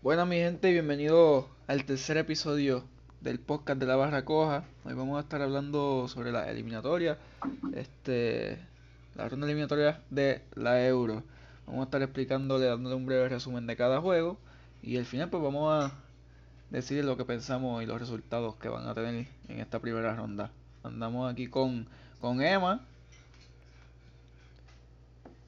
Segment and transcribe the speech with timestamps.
[0.00, 2.84] Buenas mi gente, bienvenido al tercer episodio
[3.20, 4.62] del podcast de la Barra Coja.
[4.84, 7.18] Hoy vamos a estar hablando sobre la eliminatoria,
[7.74, 8.60] este,
[9.16, 11.24] la ronda eliminatoria de la Euro.
[11.66, 14.38] Vamos a estar explicándole, dándole un breve resumen de cada juego
[14.84, 15.92] y al final pues vamos a
[16.70, 20.52] decir lo que pensamos y los resultados que van a tener en esta primera ronda.
[20.84, 21.88] Andamos aquí con,
[22.20, 22.86] con Emma,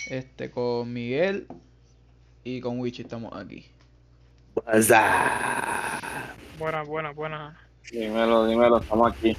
[0.08, 1.46] este, con Miguel
[2.42, 3.64] y con Wichi estamos aquí.
[6.58, 7.58] Buena, buena, buena.
[7.90, 9.36] Dímelo, dímelo, estamos aquí.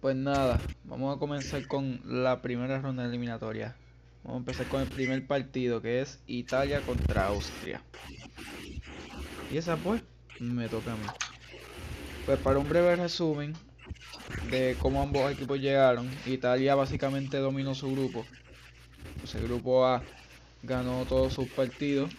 [0.00, 3.74] Pues nada, vamos a comenzar con la primera ronda eliminatoria.
[4.22, 7.80] Vamos a empezar con el primer partido que es Italia contra Austria.
[9.50, 10.02] Y esa pues
[10.38, 11.06] me toca a mí.
[12.26, 13.54] Pues para un breve resumen
[14.50, 18.26] de cómo ambos equipos llegaron, Italia básicamente dominó su grupo.
[19.20, 20.02] Pues el grupo A
[20.62, 22.10] ganó todos sus partidos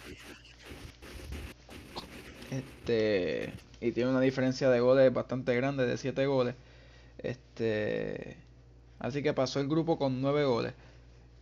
[2.50, 6.54] este, y tiene una diferencia de goles bastante grande, de 7 goles.
[7.18, 8.36] Este,
[8.98, 10.74] así que pasó el grupo con 9 goles.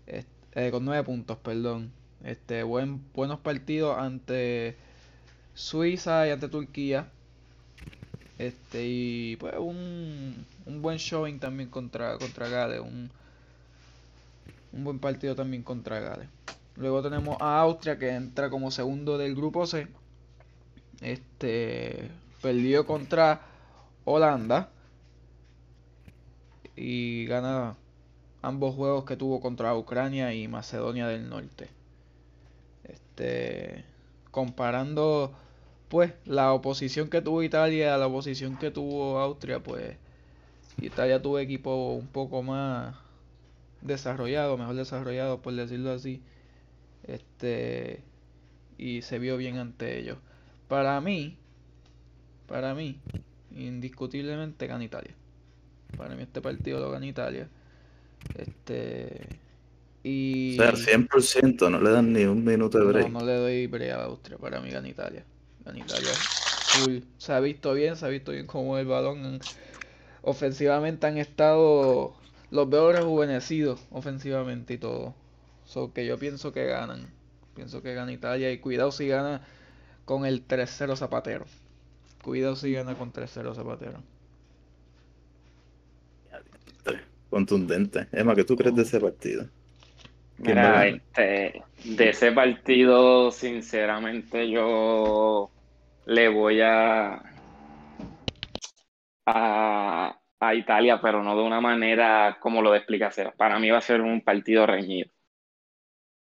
[0.07, 1.93] Eh, con 9 puntos, perdón.
[2.23, 4.77] Este, buen, buenos partidos ante
[5.55, 7.09] Suiza y ante Turquía.
[8.39, 12.81] Este, y pues un, un buen showing también contra, contra Gales.
[12.81, 13.11] Un,
[14.73, 16.29] un buen partido también contra Gales.
[16.77, 19.87] Luego tenemos a Austria que entra como segundo del grupo C
[21.05, 22.11] este
[22.41, 23.43] perdió contra
[24.05, 24.71] Holanda
[26.77, 27.77] y gana
[28.43, 31.69] ambos juegos que tuvo contra Ucrania y Macedonia del Norte.
[32.85, 33.85] Este
[34.31, 35.33] comparando
[35.89, 39.97] pues la oposición que tuvo Italia a la oposición que tuvo Austria, pues
[40.81, 42.97] Italia tuvo equipo un poco más
[43.81, 46.23] desarrollado, mejor desarrollado por decirlo así.
[47.05, 48.03] Este
[48.79, 50.19] y se vio bien ante ellos.
[50.69, 51.37] Para mí,
[52.47, 52.99] para mí,
[53.55, 55.15] indiscutiblemente gana Italia.
[55.97, 57.49] Para mí este partido lo gana Italia.
[58.37, 59.41] Este
[60.03, 63.11] y o sea, 100% no le dan ni un minuto de break.
[63.11, 65.25] No, no le doy break a Austria, para mí gana Italia.
[65.65, 66.11] Gana Italia.
[66.13, 66.99] Full.
[67.19, 69.41] Se ha visto bien, se ha visto bien como el balón
[70.23, 72.15] ofensivamente han estado
[72.51, 75.15] los veo rejuvenecidos ofensivamente y todo.
[75.65, 77.09] So que yo pienso que ganan.
[77.55, 79.43] Pienso que gana Italia y cuidado si gana
[80.05, 81.45] con el 3-0 Zapatero.
[82.23, 84.03] Cuidado si gana con 3-0 Zapatero.
[87.31, 88.07] Contundente.
[88.13, 89.47] Emma, ¿qué tú crees de ese partido?
[90.39, 95.51] Mira, este, de ese partido, sinceramente, yo
[96.07, 97.23] le voy a,
[99.27, 103.83] a, a Italia, pero no de una manera como lo explica Para mí va a
[103.83, 105.11] ser un partido reñido.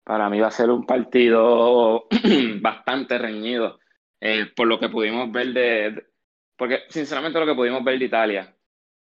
[0.06, 2.06] Para mí va a ser un partido
[2.60, 3.80] bastante reñido,
[4.20, 6.06] eh, por lo que pudimos ver de,
[6.56, 8.56] Porque sinceramente lo que pudimos ver de Italia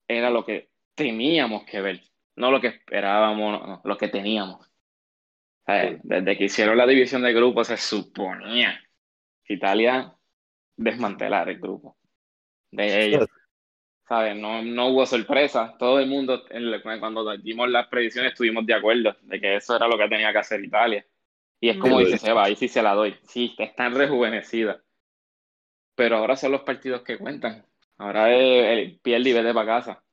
[0.07, 2.01] era lo que teníamos que ver,
[2.37, 4.67] no lo que esperábamos, no, lo que teníamos.
[5.67, 8.81] desde que hicieron la división de grupos se suponía
[9.43, 10.11] que Italia
[10.75, 11.95] desmantelar el grupo
[12.71, 13.27] de ellos.
[14.09, 15.75] No, no hubo sorpresa.
[15.77, 16.43] Todo el mundo,
[16.99, 20.37] cuando dimos las predicciones, estuvimos de acuerdo de que eso era lo que tenía que
[20.37, 21.05] hacer Italia.
[21.59, 23.15] Y es como dice Seba, ahí sí se la doy.
[23.23, 24.77] Sí, están rejuvenecidas.
[25.95, 27.65] Pero ahora son los partidos que cuentan.
[27.97, 30.03] Ahora es el pierde y vete para casa.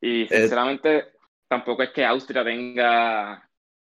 [0.00, 1.12] Y sinceramente,
[1.48, 3.48] tampoco es que Austria tenga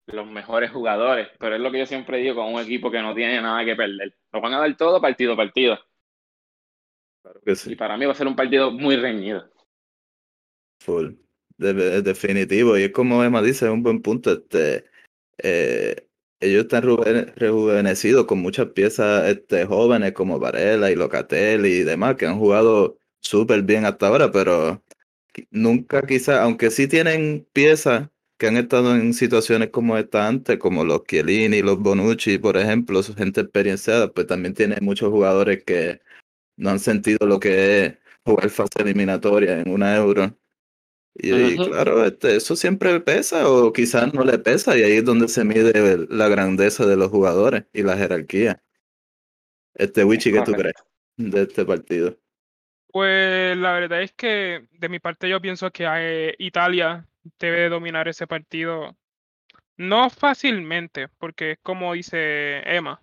[0.08, 3.16] los mejores jugadores, pero es lo que yo siempre digo con un equipo que no
[3.16, 4.14] tiene nada que perder.
[4.34, 5.80] Lo van a dar todo partido a partido.
[7.66, 9.50] Y para mí va a ser un partido muy reñido.
[10.80, 11.14] Full.
[11.58, 12.78] definitivo.
[12.78, 14.32] Y es como Emma dice, es un buen punto.
[14.34, 14.86] Este,
[15.38, 16.08] eh,
[16.40, 16.84] ellos están
[17.36, 22.98] rejuvenecidos con muchas piezas este, jóvenes como Varela y Locatel y demás que han jugado
[23.22, 24.84] súper bien hasta ahora, pero
[25.52, 30.84] nunca quizá, aunque sí tienen piezas que han estado en situaciones como esta antes, como
[30.84, 36.02] los Chiellini, los Bonucci, por ejemplo, su gente experienciada, pues también tiene muchos jugadores que
[36.56, 40.38] no han sentido lo que es jugar fase eliminatoria en una euro.
[41.16, 45.28] Y, claro, este, eso siempre pesa o quizás no le pesa y ahí es donde
[45.28, 48.64] se mide la grandeza de los jugadores y la jerarquía.
[49.76, 50.76] Este Wichi, ¿qué tú crees
[51.18, 52.18] de este partido?
[52.92, 57.08] Pues la verdad es que de mi parte yo pienso que eh, Italia
[57.40, 58.96] debe dominar ese partido
[59.78, 63.02] no fácilmente, porque es como dice Emma,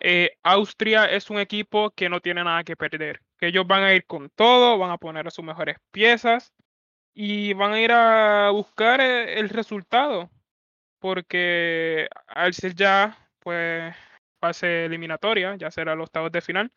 [0.00, 3.94] eh, Austria es un equipo que no tiene nada que perder, que ellos van a
[3.94, 6.54] ir con todo, van a poner a sus mejores piezas
[7.14, 10.30] y van a ir a buscar eh, el resultado,
[10.98, 13.94] porque al ser ya, pues
[14.40, 16.72] fase eliminatoria, ya será los octavos de final,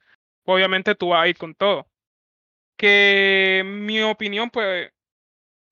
[0.46, 1.88] obviamente tú vas a ir con todo.
[2.78, 4.92] Que mi opinión, pues,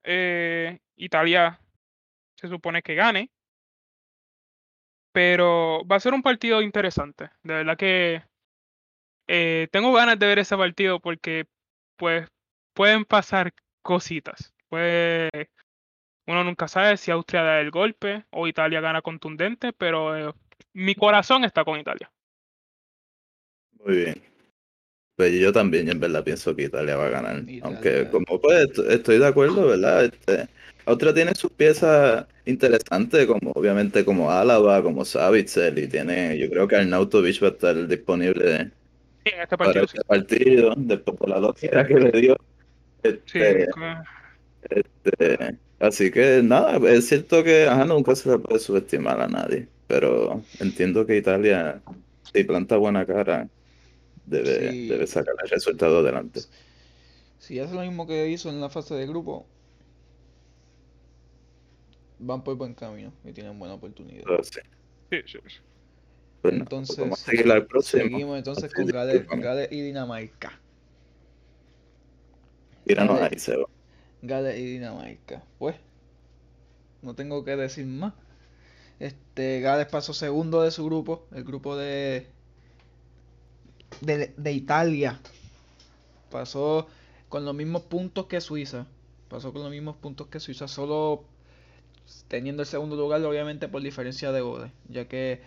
[0.04, 1.60] eh, Italia
[2.36, 3.30] se supone que gane,
[5.12, 7.30] pero va a ser un partido interesante.
[7.44, 8.24] De verdad que
[9.28, 11.46] eh, tengo ganas de ver ese partido porque,
[11.98, 12.28] pues,
[12.74, 14.54] pueden pasar cositas.
[14.70, 15.30] Puede,
[16.28, 20.34] uno nunca sabe si Austria da el golpe o Italia gana contundente, pero eh,
[20.74, 22.12] mi corazón está con Italia.
[23.84, 24.22] Muy bien.
[25.16, 27.40] Pues yo también, en verdad, pienso que Italia va a ganar.
[27.40, 27.66] Italia.
[27.66, 30.06] Aunque, como pues, est- estoy de acuerdo, ¿verdad?
[30.06, 30.48] Este,
[30.86, 36.68] Austria tiene sus piezas interesantes, como obviamente como Álava, como Savitzer, y tiene, yo creo
[36.68, 38.72] que Arnautovic va a estar disponible
[39.24, 39.98] Sí, en este para partido sí.
[39.98, 42.36] este partido, después de la loquera que le dio.
[43.04, 43.10] Sí,
[43.44, 44.04] Este, nunca-
[44.70, 49.68] este, así que nada, es cierto que ajá, nunca se le puede subestimar a nadie,
[49.88, 51.82] pero entiendo que Italia,
[52.34, 53.50] si planta buena cara,
[54.26, 54.88] debe, Sí.
[54.88, 56.42] debe sacar el resultado adelante.
[57.40, 59.48] Si hace lo mismo que hizo en la fase de grupo,
[62.22, 64.28] van por buen camino y tienen buena oportunidad.
[64.42, 64.62] Sí,
[65.10, 65.38] sí, sí,
[66.42, 68.10] pues Entonces, vamos a seguir al próximo.
[68.10, 69.28] seguimos entonces con Gales,
[69.72, 70.62] y Dinamarca.
[72.86, 73.32] Tíranos Gales.
[73.32, 73.66] ahí, Seba.
[74.22, 75.44] Gales y Dinamarca.
[75.58, 75.76] Pues,
[77.02, 78.14] no tengo que decir más.
[79.00, 82.28] Este, Gales pasó segundo de su grupo, el grupo de,
[84.02, 85.22] de, de Italia.
[86.30, 86.88] Pasó
[87.30, 88.88] con los mismos puntos que Suiza.
[89.30, 91.26] Pasó con los mismos puntos que Suiza, solo
[92.28, 95.42] teniendo el segundo lugar, obviamente por diferencia de goles, ya que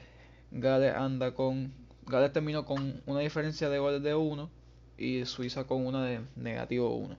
[0.51, 1.73] Gales anda con.
[2.07, 4.51] Gales terminó con una diferencia de goles de 1
[4.99, 7.17] y Suiza con una de negativo 1.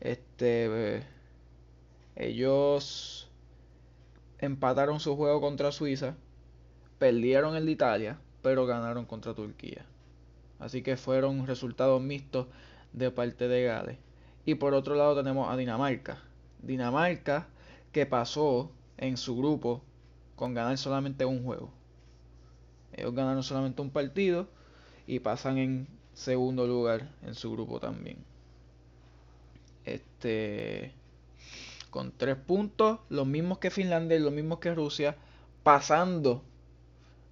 [0.00, 1.02] Este,
[2.16, 3.28] ellos
[4.38, 6.16] empataron su juego contra Suiza,
[6.98, 9.86] perdieron el de Italia, pero ganaron contra Turquía.
[10.58, 12.46] Así que fueron resultados mixtos
[12.92, 13.98] de parte de Gales.
[14.44, 16.22] Y por otro lado tenemos a Dinamarca.
[16.62, 17.48] Dinamarca
[17.96, 19.82] que pasó en su grupo
[20.34, 21.70] con ganar solamente un juego.
[22.92, 24.48] Ellos ganaron solamente un partido
[25.06, 28.18] y pasan en segundo lugar en su grupo también.
[29.86, 30.92] Este
[31.88, 35.16] con tres puntos, los mismos que Finlandia y los mismos que Rusia,
[35.62, 36.42] pasando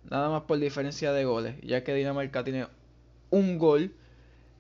[0.09, 2.69] nada más por diferencia de goles, ya que Dinamarca tiene
[3.29, 3.93] un gol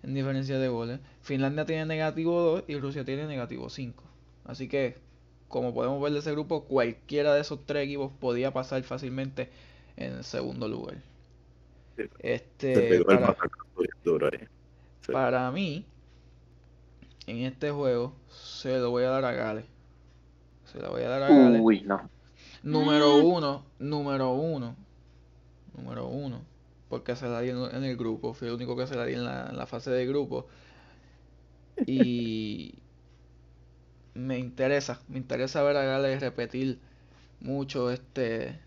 [0.02, 4.04] en diferencia de goles, Finlandia tiene negativo 2 y Rusia tiene negativo 5.
[4.44, 5.02] Así que,
[5.54, 9.50] como podemos ver de ese grupo, cualquiera de esos tres equipos podía pasar fácilmente
[9.96, 10.96] en segundo lugar.
[11.96, 12.02] Sí.
[12.18, 13.36] Este, para,
[14.02, 14.28] duro.
[15.00, 15.12] Sí.
[15.52, 15.86] mí,
[17.28, 19.64] en este juego, se lo voy a dar a Gales.
[20.72, 21.60] Se la voy a dar a Gales.
[21.62, 22.10] Uy, no.
[22.64, 23.24] Número Mm.
[23.24, 24.74] uno, número uno,
[25.76, 26.40] número uno,
[26.88, 29.14] porque se la di en, en el grupo, fui el único que se la di
[29.14, 30.48] en la, en la fase de grupo.
[31.86, 32.74] Y
[34.14, 36.78] me interesa, me interesa ver a Gales repetir
[37.40, 38.58] mucho este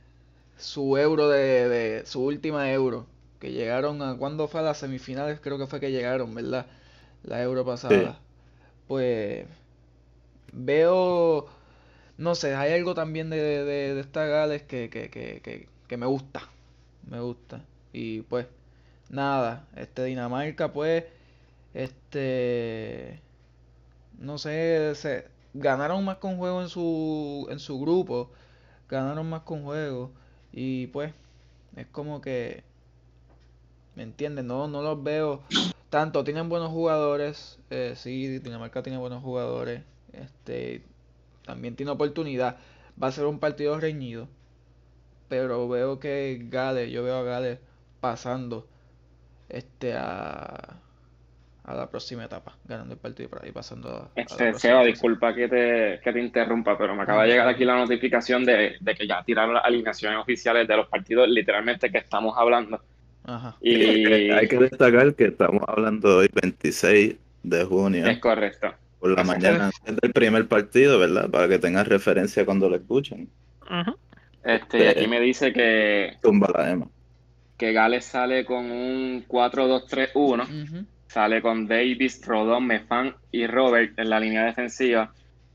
[0.58, 3.08] su euro de, de su última euro,
[3.40, 6.68] que llegaron a cuando fue a las semifinales, creo que fue que llegaron, ¿verdad?
[7.24, 8.20] La euro pasada.
[8.88, 9.48] Pues
[10.54, 11.48] veo
[12.18, 15.98] no sé, hay algo también de, de, de esta Gales que, que, que, que, que
[15.98, 16.42] me gusta.
[17.10, 17.64] Me gusta.
[17.94, 18.48] Y pues,
[19.10, 21.06] nada, este Dinamarca, pues,
[21.74, 23.22] este,
[24.20, 28.32] no sé, se ganaron más con juego en su, en su grupo.
[28.90, 30.12] Ganaron más con juego.
[30.52, 31.14] Y pues,
[31.76, 32.64] es como que,
[33.96, 34.46] ¿me entiendes?
[34.46, 35.44] No, no los veo
[35.90, 36.24] tanto.
[36.24, 37.60] Tienen buenos jugadores.
[37.70, 39.84] Eh, sí, Dinamarca tiene buenos jugadores.
[40.14, 40.84] Este,
[41.46, 42.58] también tiene oportunidad.
[43.02, 44.28] Va a ser un partido reñido.
[45.30, 47.60] Pero veo que Gales, yo veo a Gales
[48.00, 48.68] pasando
[49.50, 50.80] este a,
[51.68, 55.36] a la próxima etapa, ganando el partido y pasando a, a la Este, Seba, disculpa
[55.36, 58.96] que te, que te interrumpa, pero me acaba de llegar aquí la notificación de, de
[58.96, 62.82] que ya tiraron las alineaciones oficiales de los partidos literalmente que estamos hablando.
[63.24, 63.58] Ajá.
[63.62, 63.74] Y
[64.32, 68.74] Hay que destacar que estamos hablando hoy 26 de junio es correcto.
[69.00, 71.30] por la mañana es del primer partido, ¿verdad?
[71.30, 73.30] Para que tengan referencia cuando lo escuchen.
[74.44, 76.88] Este, y aquí me dice que, Tumba la Emma.
[77.58, 80.48] que Gales sale con un 4-2-3-1.
[80.64, 80.86] Ujú.
[81.18, 85.12] Sale con Davis, Rodón, Mefan y Robert en la línea defensiva.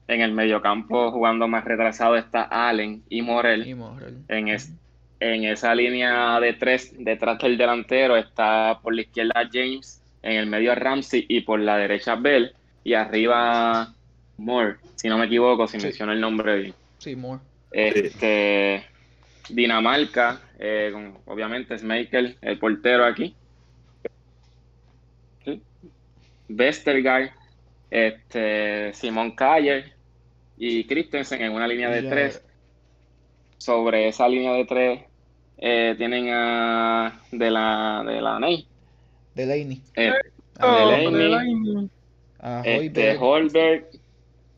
[0.09, 3.65] En el mediocampo, jugando más retrasado, está Allen y Morel.
[3.69, 4.25] Y Morel.
[4.27, 4.73] En, es-
[5.21, 10.47] en esa línea de tres, detrás del delantero, está por la izquierda James, en el
[10.47, 12.53] medio Ramsey y por la derecha Bell.
[12.83, 13.95] Y arriba
[14.39, 15.87] Moore, si no me equivoco, si Sí.
[15.87, 16.75] menciono el nombre bien.
[16.99, 17.41] Sí, Moore.
[17.71, 18.85] Este,
[19.49, 23.37] Dinamarca, eh, con, obviamente Schmeichel, el portero aquí.
[25.45, 25.61] Sí.
[26.55, 27.31] Vestergaard,
[27.91, 29.93] este, Simon Kayer
[30.57, 32.11] y Christensen en una línea de Ya.
[32.11, 32.45] tres.
[33.59, 35.01] Sobre esa línea de tres
[35.59, 38.67] eh, tienen a de la de la Ney,
[39.35, 39.81] Delaney.
[39.95, 40.13] eh,
[40.61, 41.91] Oh, Delaney,
[42.65, 43.17] este.
[43.19, 43.87] Holberg,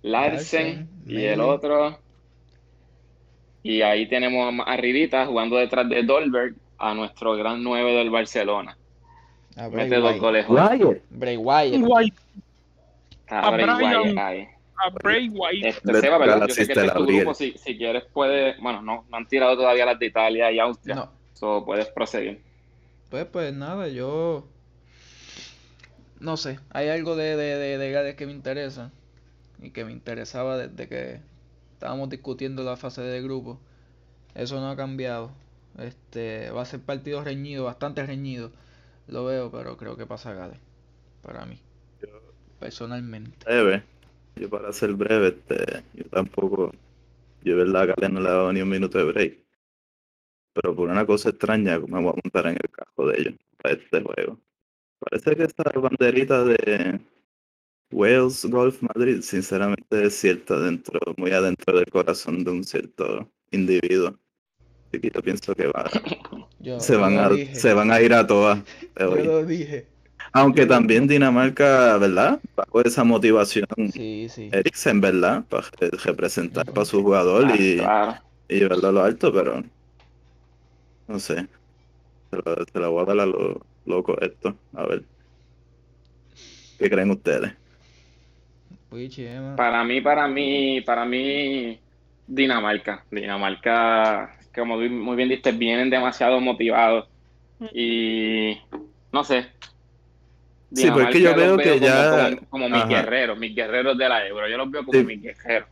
[0.03, 1.99] Larsen Larsen, y el otro.
[3.63, 8.77] Y ahí tenemos arribita jugando detrás de Dolberg a nuestro gran 9 del Barcelona.
[9.57, 10.21] A Bray Mete dos Wyatt.
[10.21, 10.57] goles hoy.
[10.57, 11.03] Wyatt.
[11.11, 11.83] Bray Wyatt.
[11.83, 12.17] White,
[13.21, 13.67] Está A Bray.
[13.67, 14.49] Wyatt ahí.
[14.77, 15.69] a Bray White.
[15.69, 17.35] Este, Seba, Yo sé que este a es tu grupo.
[17.35, 18.59] Si, si quieres, puedes.
[18.61, 20.95] Bueno, no, no han tirado todavía las de Italia y Austria.
[20.97, 21.11] No.
[21.35, 22.41] So, puedes proseguir.
[23.11, 24.47] Pues, pues nada, yo.
[26.21, 28.91] No sé, hay algo de, de, de, de Gales que me interesa.
[29.63, 31.21] Y que me interesaba desde que
[31.75, 33.59] estábamos discutiendo la fase de grupo.
[34.35, 35.31] Eso no ha cambiado.
[35.79, 38.51] Este, va a ser partido reñido, bastante reñido.
[39.09, 40.59] Lo veo, pero creo que pasa Gales.
[41.23, 41.59] Para mí.
[42.59, 43.37] Personalmente.
[43.45, 43.83] breve.
[44.37, 46.73] Yo para ser breve, este, yo tampoco,
[47.43, 49.39] yo verdad a Gales no le he dado ni un minuto de break.
[50.55, 53.75] Pero por una cosa extraña me voy a montar en el casco de ellos para
[53.75, 54.39] este juego.
[54.99, 57.01] Parece que esta banderita de
[57.91, 64.19] Wales Golf Madrid, sinceramente es cierta dentro, muy adentro del corazón de un cierto individuo.
[64.95, 65.91] Así que yo pienso que va,
[66.61, 67.55] Yo, se van a, dije.
[67.55, 68.65] se van a ir a todas.
[68.95, 69.23] de Yo hoy.
[69.25, 69.87] lo dije.
[70.33, 72.41] Aunque yo también Dinamarca, ¿verdad?
[72.57, 74.49] Bajo esa motivación Sí, sí.
[74.53, 75.45] Eriksen, ¿verdad?
[75.49, 75.67] Para
[76.05, 78.15] representar para su jugador Ah, y, claro.
[78.49, 79.63] y llevarlo a lo alto, pero
[81.07, 81.47] no sé.
[82.31, 84.57] Se la, se la voy a dar a lo loco esto.
[84.75, 85.05] A ver.
[86.79, 87.53] ¿Qué creen ustedes?
[89.57, 91.81] Para mí, para mí, para mí,
[92.27, 93.05] Dinamarca.
[93.11, 97.09] Dinamarca, como muy muy bien diste, vienen demasiado motivados.
[97.73, 98.59] Y
[99.13, 99.47] no sé.
[100.75, 104.09] Sí, porque yo Dinamarca veo que como, ya- como, como mis guerreros, mis guerreros de
[104.09, 104.49] la Euro.
[104.49, 105.05] Yo los veo como Sí.
[105.05, 105.69] mis guerreros.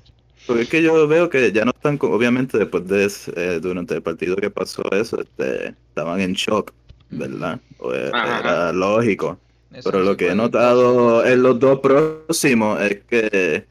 [0.46, 3.94] Porque es que yo veo que ya no están, obviamente después de, ese- eh, durante
[3.94, 6.72] el partido que pasó eso, este, estaban en shock,
[7.10, 7.60] ¿verdad?
[7.78, 8.40] O e- Ajá.
[8.40, 9.38] era lógico.
[9.72, 13.64] Eso Pero lo que he notado en los dos próximos es que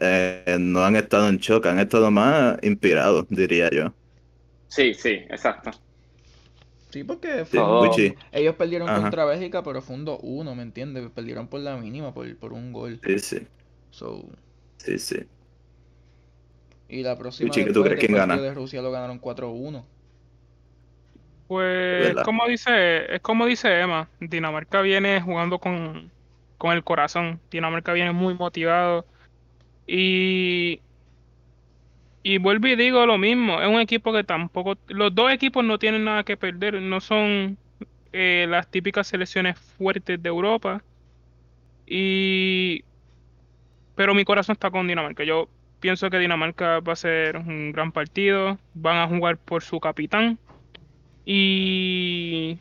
[0.00, 3.92] eh, no han estado en shock, han estado más inspirados, diría yo.
[4.76, 5.70] Sí, sí, exacto.
[6.90, 7.88] Sí, porque Sí, fue un-.
[7.88, 8.14] Wichi.
[8.30, 9.00] ellos perdieron Ajá.
[9.00, 11.10] contra Bélgica, pero fue un 2-1, ¿me entiendes?
[11.14, 13.00] Perdieron por la mínima, por, por un gol.
[13.02, 13.46] Sí, sí,
[13.90, 14.28] So,
[14.76, 15.16] sí, sí.
[16.90, 18.36] y la próxima ¿qué tú crees quién gana?
[18.36, 19.82] de Rusia lo ganaron 4-1.
[21.48, 26.10] Pues como dice, es como dice Emma, Dinamarca viene jugando con,
[26.58, 27.40] con el corazón.
[27.50, 29.06] Dinamarca viene muy motivado.
[29.86, 30.80] Y,
[32.28, 35.78] y vuelvo y digo lo mismo, es un equipo que tampoco, los dos equipos no
[35.78, 37.56] tienen nada que perder, no son
[38.12, 40.82] eh, las típicas selecciones fuertes de Europa.
[41.86, 42.82] Y
[43.94, 45.22] pero mi corazón está con Dinamarca.
[45.22, 49.78] Yo pienso que Dinamarca va a ser un gran partido, van a jugar por su
[49.78, 50.36] capitán.
[51.24, 52.58] Y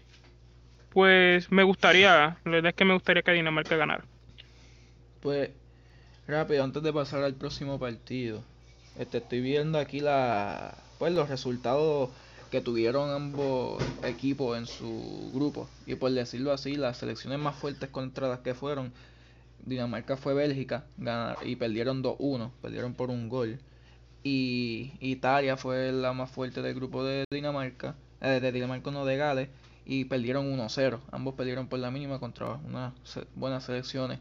[0.92, 4.06] pues me gustaría, la verdad es que me gustaría que Dinamarca ganara.
[5.22, 5.50] Pues,
[6.28, 8.44] rápido, antes de pasar al próximo partido,
[8.96, 12.12] este, estoy viendo aquí la, pues, los resultados
[12.50, 15.70] que tuvieron ambos equipos en su grupo.
[15.86, 18.94] Y por decirlo así, las selecciones más fuertes contra las que fueron,
[19.60, 23.60] Dinamarca fue Bélgica ganar, y perdieron 2-1, perdieron por un gol.
[24.24, 29.18] Y Italia fue la más fuerte del grupo de Dinamarca, eh, de Dinamarca no de
[29.18, 29.50] Gales,
[29.86, 31.02] y perdieron 1-0.
[31.12, 32.94] Ambos perdieron por la mínima contra unas
[33.36, 34.20] buenas selecciones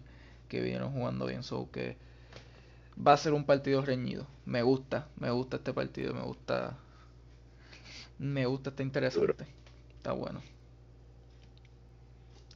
[0.48, 1.42] que vinieron jugando bien.
[1.42, 1.96] So que
[2.96, 4.26] va a ser un partido reñido.
[4.44, 6.76] Me gusta, me gusta este partido, me gusta.
[8.18, 9.46] Me gusta, está interesante.
[9.96, 10.40] Está bueno.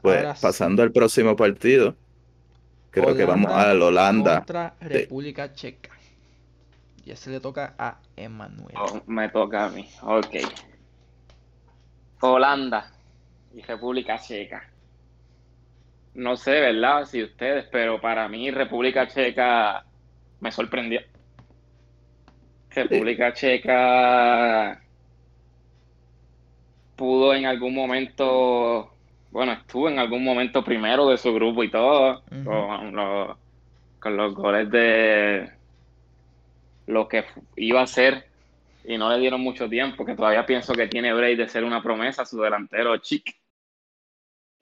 [0.03, 1.97] Pues Ahora sí, pasando al próximo partido,
[2.91, 4.37] creo que vamos al Holanda.
[4.37, 5.91] Contra República Checa.
[7.05, 8.77] Ya se le toca a Emanuel.
[8.77, 9.89] Oh, me toca a mí.
[10.03, 10.37] Ok.
[12.21, 12.93] Holanda
[13.55, 14.71] y República Checa.
[16.15, 17.05] No sé, ¿verdad?
[17.07, 19.88] Si ustedes, pero para mí República Checa
[20.41, 21.01] me sorprendió.
[22.71, 24.81] República Checa
[26.97, 28.93] pudo en algún momento,
[29.31, 33.37] bueno, estuvo en algún momento primero de su grupo y todo, con, los,
[34.01, 35.51] con los goles de
[36.87, 37.25] lo que
[37.57, 38.27] iba a ser
[38.85, 41.83] y no le dieron mucho tiempo, que todavía pienso que tiene break de ser una
[41.83, 43.37] promesa su delantero Chic.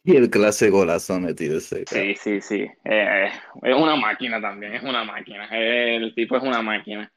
[0.06, 1.84] Y el clase golazo metido ese.
[1.86, 2.66] Sí, sí, sí.
[2.84, 3.28] Eh,
[3.62, 5.48] es una máquina también, es una máquina.
[5.50, 7.12] El tipo es una máquina.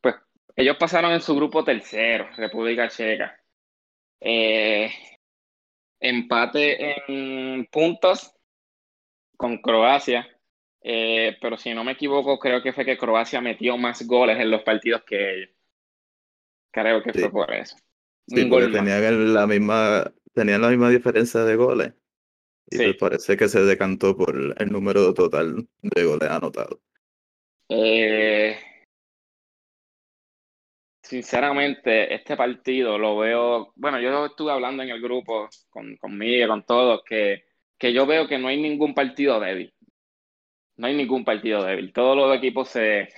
[0.00, 0.16] Pues
[0.56, 3.38] ellos pasaron en su grupo tercero, República Checa.
[4.20, 4.90] Eh,
[6.00, 8.32] empate en puntos
[9.36, 10.26] con Croacia,
[10.82, 14.50] eh, pero si no me equivoco, creo que fue que Croacia metió más goles en
[14.50, 15.50] los partidos que ellos.
[16.72, 17.20] Creo que Sí.
[17.20, 17.76] fue por eso.
[18.26, 21.92] Sí, porque tenían la misma, tenían la misma diferencia de goles.
[22.70, 22.84] Y Sí.
[22.84, 26.78] pues parece que se decantó por el número total de goles anotados.
[27.68, 28.56] Eh,
[31.02, 36.48] sinceramente, este partido lo veo, bueno, yo estuve hablando en el grupo con, con Miguel,
[36.48, 37.44] con todos, que,
[37.78, 39.72] que yo veo que no hay ningún partido débil.
[40.76, 41.92] No hay ningún partido débil.
[41.92, 43.08] Todos los equipos se,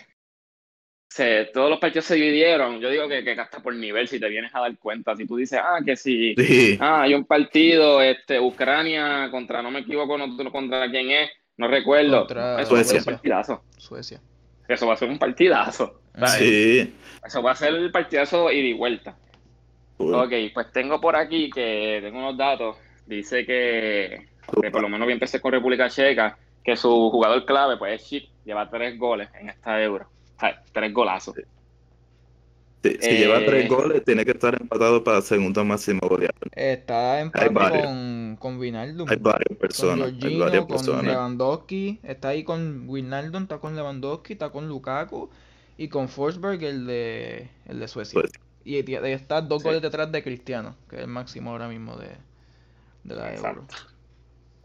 [1.09, 2.81] se todos los partidos se dividieron.
[2.81, 5.37] Yo digo que, que hasta por nivel, si te vienes a dar cuenta, si tú
[5.37, 10.19] dices, ah, que si, Sí, ah, hay un partido, este, Ucrania contra, no me equivoco,
[10.19, 12.21] no, contra quién es, no recuerdo.
[12.21, 13.13] Contra Eso va a ser un Suecia.
[13.13, 13.65] partidazo.
[13.79, 14.21] Suecia.
[14.69, 16.01] Eso va a ser un partidazo.
[16.15, 16.33] ¿sabes?
[16.39, 16.95] sí.
[17.25, 19.17] Eso va a ser el partidazo ida y vuelta.
[19.97, 20.13] full.
[20.15, 22.77] Ok, pues tengo por aquí que tengo unos datos.
[23.07, 24.27] Dice que,
[24.61, 28.09] que por lo menos a empezar con República Checa, que su jugador clave, pues es
[28.09, 30.09] Chip, lleva tres goles en esta euro.
[30.73, 31.37] Tres golazos.
[32.83, 36.51] Sí, si eh, lleva tres goles, tiene que estar empatado para segundo máximo goleador.
[36.53, 37.87] Está varios.
[37.87, 39.07] con, con Wijnaldum.
[39.07, 41.05] Hay varias Con personas, hay con personas.
[41.05, 42.01] Lewandowski.
[42.03, 45.31] Está ahí con Wijnaldum, está con Lewandowski, está con Lukaku.
[45.79, 48.29] Y con Forsberg, el de, el de Suecia.
[48.65, 49.65] Y y está dos Sí.
[49.65, 52.09] goles detrás de Cristiano, que es el máximo ahora mismo de,
[53.05, 53.67] de la Euro.
[53.67, 53.75] Exacto.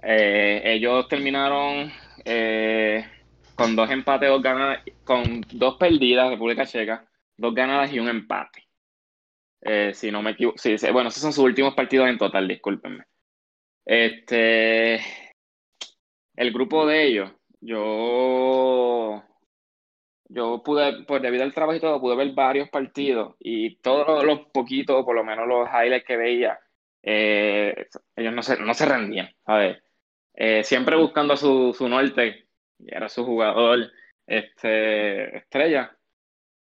[0.03, 1.91] Eh, ellos terminaron
[2.25, 3.05] eh,
[3.61, 7.05] con dos empates, dos ganadas, con dos perdidas, República Checa,
[7.37, 8.67] dos ganadas y un empate.
[9.61, 10.57] Eh, si no me equivoco,
[10.91, 13.03] bueno, esos son sus últimos partidos en total, discúlpenme.
[13.85, 14.95] Este,
[16.35, 19.23] el grupo de ellos, yo,
[20.27, 24.47] yo pude, pues debido al trabajo y todo, pude ver varios partidos y todos los
[24.47, 26.59] poquitos, por lo menos los highlights que veía,
[27.03, 29.83] eh, ellos no se, no se rendían, ¿sabes?
[30.33, 32.47] Eh, siempre buscando su, su norte,
[32.83, 33.91] y era su jugador
[34.25, 35.95] este, estrella,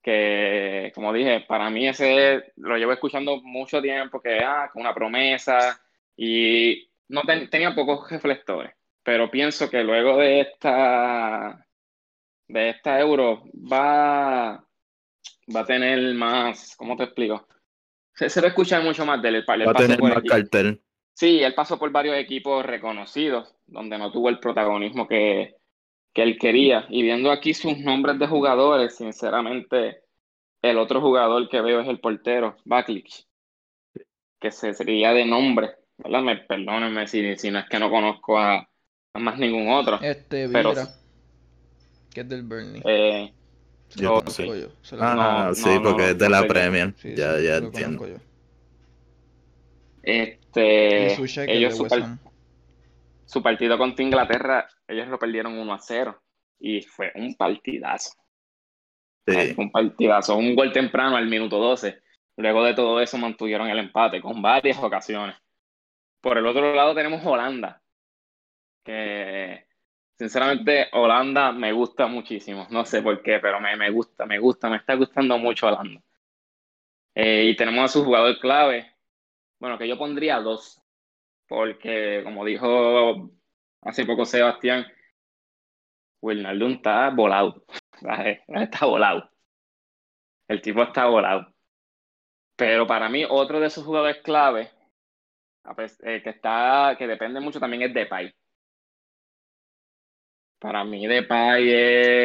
[0.02, 4.94] que como dije, para mí ese lo llevo escuchando mucho tiempo, que ah, con una
[4.94, 5.80] promesa,
[6.16, 11.66] y no ten- tenía pocos reflectores, pero pienso que luego de esta,
[12.48, 14.64] de esta Euro va,
[15.54, 17.46] va a tener más, ¿cómo te explico?
[18.14, 19.34] Se, se va a escuchar mucho más de él.
[19.36, 20.82] él Va a tener más cartel.
[21.14, 25.56] Sí, él pasó por varios equipos reconocidos, donde no tuvo el protagonismo que,
[26.18, 26.84] que él quería.
[26.88, 30.02] Y viendo aquí sus nombres de jugadores, sinceramente,
[30.62, 33.06] el otro jugador que veo es el portero, Baklic,
[34.40, 36.22] que se sería de nombre, ¿verdad?
[36.22, 38.56] Me, perdónenme si, si no es que no conozco a,
[39.14, 40.00] a más ningún otro.
[40.00, 40.88] Este Pero- Vieira,
[42.12, 42.82] que es del Burnley.
[42.84, 43.32] Eh,
[43.94, 44.96] yo yo.
[44.96, 46.46] lo Ah, no, no, sí, no, porque no, es de la.
[46.48, 46.94] Premier.
[46.96, 48.06] Sí, ya, sí, ya entiendo.
[50.02, 51.14] este,
[51.54, 52.18] ellos su, West par- Ham.
[53.28, 56.22] Su partido contra Inglaterra, ellos lo perdieron 1 a 0
[56.60, 58.12] y fue un partidazo.
[59.26, 59.54] Sí.
[59.58, 62.00] Un partidazo, un gol temprano al minuto 12.
[62.38, 65.36] Luego de todo eso mantuvieron el empate con varias ocasiones.
[66.22, 67.82] Por el otro lado tenemos Holanda,
[68.82, 69.66] que
[70.16, 72.66] sinceramente Holanda me gusta muchísimo.
[72.70, 76.00] No sé por qué, pero me, me gusta, me gusta, me está gustando mucho Holanda.
[77.14, 78.90] Eh, y tenemos a su jugador clave,
[79.60, 80.77] bueno, que yo pondría dos,
[81.48, 83.30] porque como dijo
[83.82, 84.86] hace poco Sebastián,
[86.20, 87.64] Wijnaldum está volado.
[88.48, 89.30] Está volado.
[90.48, 91.52] El tipo está volado.
[92.56, 94.70] Pero para mí, otro de esos jugadores clave,
[96.02, 98.32] eh, que está, que depende mucho también es Depay.
[100.58, 101.70] Para mí, Depay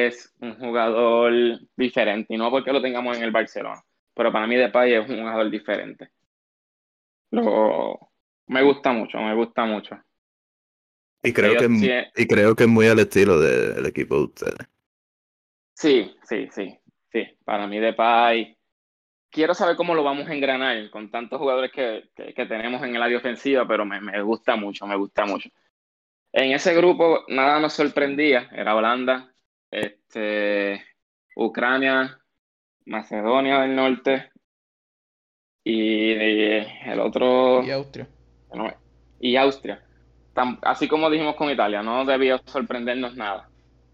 [0.08, 1.34] es un jugador
[1.76, 3.84] diferente, y no porque lo tengamos en el Barcelona,
[4.14, 6.10] pero para mí Depay es un jugador diferente.
[7.32, 8.13] Lo,
[8.48, 9.98] me gusta mucho, me gusta mucho.
[11.24, 14.24] Y creo, Ellos que, es- y creo que es muy al estilo del equipo de
[14.24, 14.68] ustedes.
[15.74, 16.78] Sí, sí, sí,
[17.12, 17.24] sí.
[17.46, 18.58] Para mí Depay.
[19.30, 22.96] Quiero saber cómo lo vamos a engranar con tantos jugadores que, que, que tenemos en
[22.96, 25.50] el área ofensiva, pero me, me gusta mucho, me gusta mucho.
[26.32, 29.34] En ese grupo nada nos sorprendía, era Holanda,
[29.72, 30.84] este,
[31.36, 32.20] Ucrania,
[32.86, 34.32] Macedonia del Norte
[35.64, 38.08] y el otro Y Austria.
[39.20, 39.82] Y Austria.
[40.64, 43.50] Así como dijimos con Italia, no debió sorprendernos nada.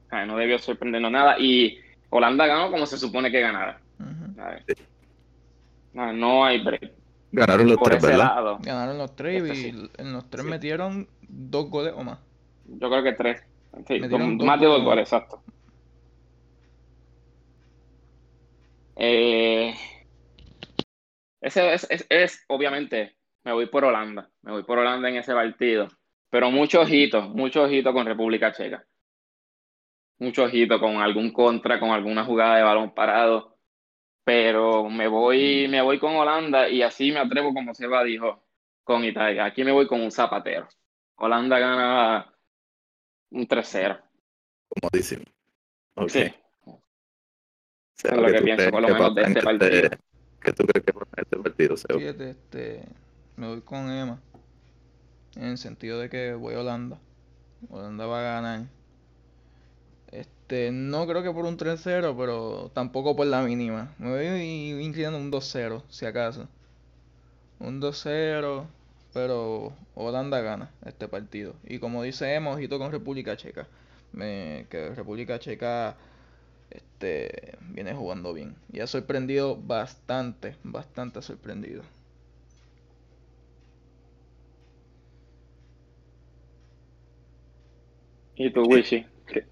[0.06, 1.38] O sea, no debió sorprendernos nada.
[1.40, 1.78] Y
[2.10, 3.80] Holanda ganó como se supone que ganara.
[5.94, 6.92] No, no hay break.
[7.32, 8.18] Ganaron los Por tres, ¿verdad?
[8.18, 9.90] lado, Ganaron los tres Este y sí.
[9.98, 10.50] en los tres Sí.
[10.50, 12.20] metieron dos goles o más.
[12.66, 13.44] yo creo que tres.
[13.88, 14.86] Sí, Metieron con dos más de dos goles.
[14.86, 15.44] goles, exacto.
[18.96, 19.74] Eh,
[21.42, 23.16] ese es, es, es, obviamente,
[23.50, 25.88] me voy por Holanda, me voy por Holanda en ese partido,
[26.30, 28.86] pero mucho ojito, mucho ojito con República Checa.
[30.20, 33.58] Mucho ojito con algún contra, con alguna jugada de balón parado,
[34.24, 38.44] pero me voy, me voy con Holanda y así me atrevo, como Seba dijo,
[38.84, 39.46] con Italia.
[39.46, 40.68] Aquí me voy con un zapatero.
[41.16, 42.32] Holanda gana
[43.32, 44.00] un 3-0.
[44.68, 45.24] Comodísimo.
[45.96, 46.10] Ok.
[46.10, 46.34] Sí,
[47.96, 49.38] Seba, es lo ¿qué que tú pienso crees por lo que menos de pasa en
[49.38, 49.90] este partido.
[50.40, 52.00] ¿Qué tú crees que pasa en este partido, Seba?
[52.00, 53.09] Fíjate, este,
[53.40, 54.20] me voy con Emma.
[55.36, 57.00] En el sentido de que voy a Holanda.
[57.70, 58.68] Holanda va a ganar.
[60.12, 63.96] Este, no creo que por un 3-0, pero tampoco por la mínima.
[63.98, 66.50] Me voy inclinando un 2-0, si acaso.
[67.60, 68.66] Un 2-0,
[69.14, 71.56] pero Holanda gana este partido.
[71.64, 73.68] Y como dice Emma, ojito con República Checa.
[74.12, 75.96] Me, que República Checa
[76.72, 78.56] este, viene jugando bien.
[78.74, 81.84] Y ha sorprendido bastante, bastante sorprendido.
[88.40, 89.06] ¿Y tú, Wishi?
[89.28, 89.46] ¿Qué-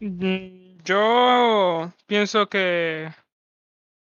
[0.00, 3.08] Mm, Yo pienso que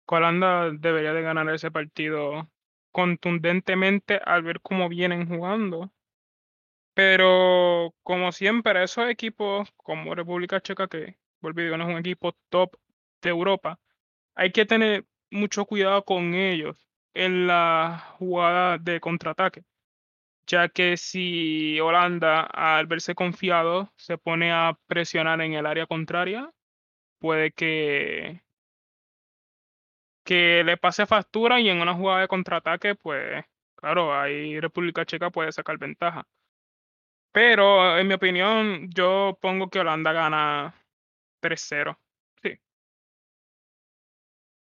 [0.07, 2.49] Holanda debería de ganar ese partido
[2.91, 5.91] contundentemente al ver cómo vienen jugando.
[6.95, 12.33] Pero como siempre, esos equipos como República Checa, que y digo, no es un equipo
[12.49, 12.77] top
[13.21, 13.79] de Europa,
[14.35, 16.77] hay que tener mucho cuidado con ellos
[17.15, 19.65] en la jugada de contraataque,
[20.47, 26.51] ya que si Holanda, al verse confiado, se pone a presionar en el área contraria,
[27.19, 28.43] puede que,
[30.25, 33.45] que le pase factura y en una jugada de contraataque, pues
[33.77, 36.27] claro, ahí República Checa puede sacar ventaja.
[37.33, 40.75] Pero en mi opinión, yo pongo que Holanda gana
[41.41, 41.99] 3-0.
[42.43, 42.59] Sí.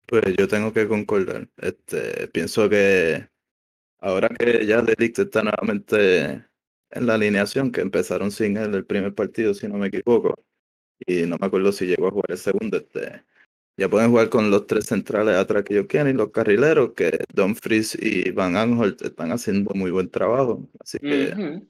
[0.07, 1.49] Pues yo tengo que concordar.
[1.59, 3.29] Este, pienso que
[4.07, 6.45] ahora que ya De Ligt está nuevamente
[6.91, 10.35] en la alineación, que empezaron sin él el primer partido, si no me equivoco,
[11.07, 13.25] y no me acuerdo si llegó a jugar el segundo, este,
[13.77, 17.25] ya pueden jugar con los tres centrales atrás que ellos quieren y los carrileros, que
[17.35, 20.69] Dumfries y Van Aanholt están haciendo muy buen trabajo.
[20.79, 21.63] Así que,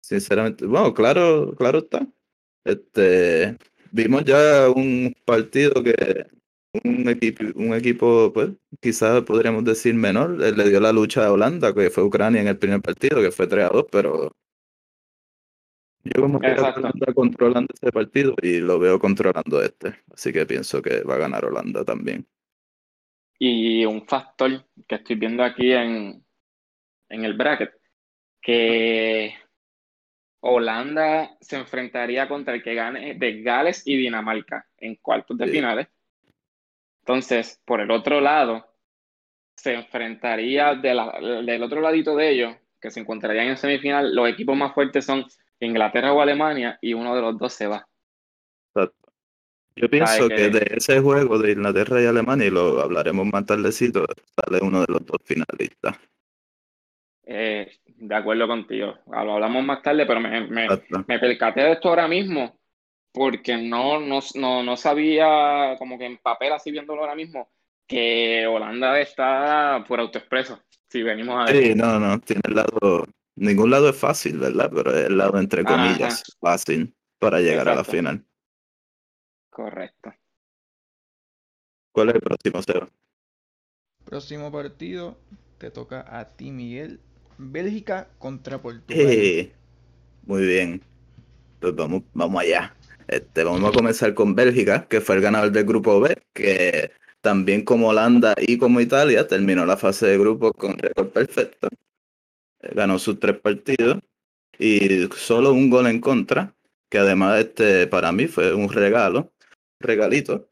[0.00, 2.06] sinceramente, bueno, claro, claro está.
[2.64, 3.56] Este,
[3.92, 6.26] vimos ya un partido que
[6.84, 11.32] un equipo, un equipo, pues, quizás podríamos decir menor, eh, le dio la lucha a
[11.32, 14.32] Holanda, que fue Ucrania en el primer partido, que fue 3 a 2, pero
[16.04, 16.48] yo como que.
[16.48, 21.18] Holanda controlando ese partido y lo veo controlando este, así que pienso que va a
[21.18, 22.26] ganar Holanda también.
[23.38, 26.24] Y un factor que estoy viendo aquí en,
[27.08, 27.72] en el bracket,
[28.42, 29.34] que
[30.40, 35.52] Holanda se enfrentaría contra el que gane de Gales y Dinamarca en cuartos de Sí.
[35.52, 35.88] finales.
[37.04, 38.66] Entonces, por el otro lado,
[39.54, 44.14] se enfrentaría de la- del otro ladito de ellos, que se encontrarían en semifinal.
[44.14, 45.22] Los equipos más fuertes son
[45.60, 47.86] Inglaterra o Alemania, y uno de los dos se va.
[48.74, 49.12] Exacto.
[49.76, 53.44] Yo pienso que- que de ese juego de Inglaterra y Alemania, y lo hablaremos más
[53.44, 55.98] tardecito, sale uno de los dos finalistas.
[57.26, 58.94] Eh, de acuerdo contigo.
[59.06, 60.68] Lo hablamos más tarde, pero me, me,
[61.06, 62.58] me percaté de esto ahora mismo
[63.14, 67.48] porque no, no, no, no sabía, como que en papel, así viéndolo ahora mismo,
[67.86, 70.60] que Holanda está por autoexpreso.
[70.88, 71.62] Si venimos a ver.
[71.62, 74.68] Sí, no, no, tiene el lado, ningún lado es fácil, ¿verdad?
[74.74, 75.76] Pero es el lado, entre Ajá.
[75.76, 78.24] comillas, fácil para llegar a la final.
[79.48, 80.12] Correcto.
[81.92, 82.88] ¿Cuál es el próximo, Seba?
[84.04, 85.16] Próximo partido
[85.58, 86.98] te toca a ti, Miguel.
[87.38, 89.06] Bélgica contra Portugal.
[89.08, 89.52] Eh,
[90.26, 90.82] muy bien.
[91.60, 92.74] Pues vamos, vamos allá.
[93.06, 96.90] Este, vamos a comenzar con Bélgica, que fue el ganador del grupo B, que
[97.20, 101.68] también como Holanda y como Italia terminó la fase de grupo con récord perfecto.
[102.60, 103.98] Eh, Ganó sus tres partidos
[104.58, 106.54] y solo un gol en contra,
[106.90, 109.32] que además este para mí fue un regalo,
[109.80, 110.48] regalito,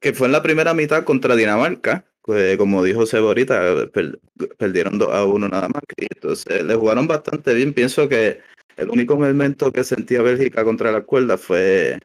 [0.00, 4.18] que fue en la primera mitad contra Dinamarca, que como dijo Sebo ahorita, per-
[4.58, 8.40] perdieron 2 a 1 nada más, entonces le jugaron bastante bien, pienso que
[8.76, 11.98] el único momento que sentía Bélgica contra la cuerda fue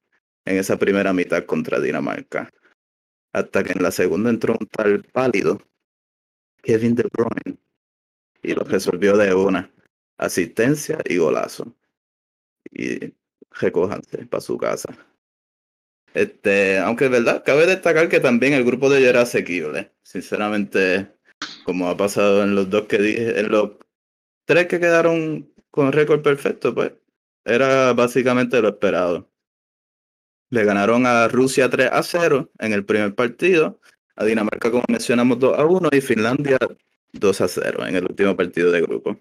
[0.45, 2.49] en esa primera mitad contra Dinamarca.
[3.33, 5.61] Hasta que en la segunda entró un tal pálido,
[6.63, 7.57] Kevin De Bruyne,
[8.41, 9.71] y lo resolvió de una.
[10.17, 11.75] Asistencia y golazo.
[12.71, 13.13] Y
[13.59, 14.95] recójanse para su casa.
[16.13, 19.91] Este, aunque es verdad, cabe destacar que también el grupo de ellos era asequible.
[20.03, 21.11] Sinceramente,
[21.63, 23.71] como ha pasado en los dos que dije, en los
[24.45, 26.93] tres que quedaron con récord perfecto, pues
[27.45, 29.29] era básicamente lo esperado.
[30.49, 33.79] Le ganaron a Rusia 3 a 0 en el primer partido.
[34.15, 36.59] a Dinamarca, como mencionamos, 2 a 1 y Finlandia
[37.13, 39.17] 2 a 0 en el último partido de grupo.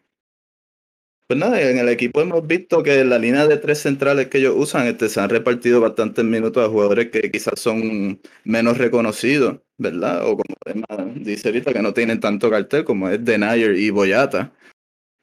[1.30, 4.54] Pues nada, en el equipo hemos visto que la línea de tres centrales que ellos
[4.56, 10.26] usan este, se han repartido bastantes minutos a jugadores que quizás son menos reconocidos, ¿verdad?
[10.26, 14.52] O como dice ahorita, que no tienen tanto cartel como es Denayer y Boyata,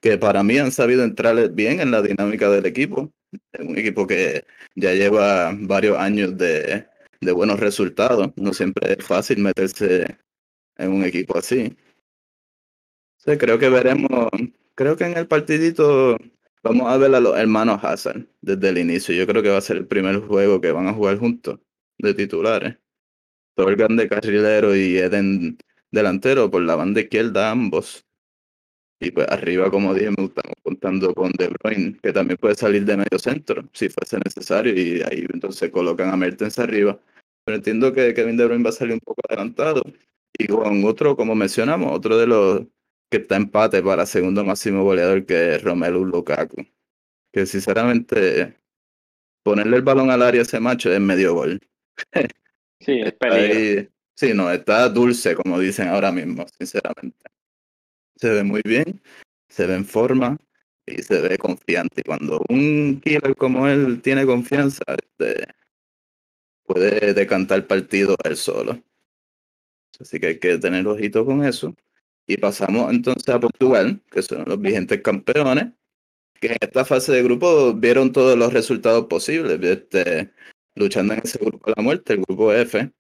[0.02, 3.12] que para mí han sabido entrar bien en la dinámica del equipo.
[3.60, 6.86] Un equipo que ya lleva varios años de,
[7.22, 8.32] de buenos resultados.
[8.36, 10.18] No siempre es fácil meterse
[10.78, 11.76] en un equipo así.
[13.18, 14.30] Sí, creo que veremos
[14.78, 16.18] creo que en el partidito
[16.64, 19.16] vamos a ver a los hermanos Hazard desde el inicio.
[19.16, 21.60] Yo creo que va a ser el primer juego que van a jugar juntos
[21.98, 22.78] de titulares.
[23.56, 25.58] Torgan de carrilero y Eden
[25.92, 28.06] delantero por la banda izquierda ambos.
[29.00, 32.84] Y pues arriba, como dije, me estamos contando con De Bruyne, que también puede salir
[32.86, 37.00] de medio centro, si fuese necesario, y ahí entonces colocan a Mertens arriba.
[37.46, 39.84] Pero entiendo que Kevin De Bruyne va a salir un poco adelantado.
[40.38, 42.62] Y con otro, como mencionamos, otro de los
[43.10, 46.66] que está empate para segundo máximo goleador que es Romelu Lukaku.
[47.32, 48.58] Que sinceramente
[49.44, 51.62] ponerle el balón al área a ese macho es medio gol.
[52.82, 53.90] Sí, es peligro.
[54.16, 57.26] sí, no, está dulce, como dicen ahora mismo, sinceramente.
[58.20, 59.02] Se ve muy bien,
[59.50, 60.38] se ve en forma
[60.86, 62.02] y se ve confiante.
[62.02, 65.48] Y cuando un killer como él tiene confianza, este,
[66.64, 68.82] puede decantar partido él solo.
[70.00, 71.76] Así que hay que tener ojito con eso.
[72.28, 75.68] Y pasamos entonces a Portugal, que son los vigentes campeones,
[76.40, 80.32] que en esta fase de grupo vieron todos los resultados posibles, este,
[80.76, 82.92] luchando en ese grupo de la muerte, el grupo F.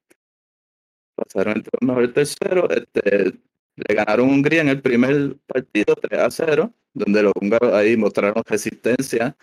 [1.15, 3.33] Pasaron entre los mejores terceros, este,
[3.77, 8.43] le ganaron Hungría en el primer partido 3 a 0, donde los húngaros ahí mostraron
[8.45, 9.37] resistencia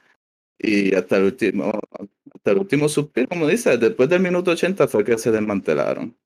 [0.59, 1.81] y hasta el último,
[2.35, 6.17] hasta el último suspiro, como dice, después del minuto 80 fue que se desmantelaron.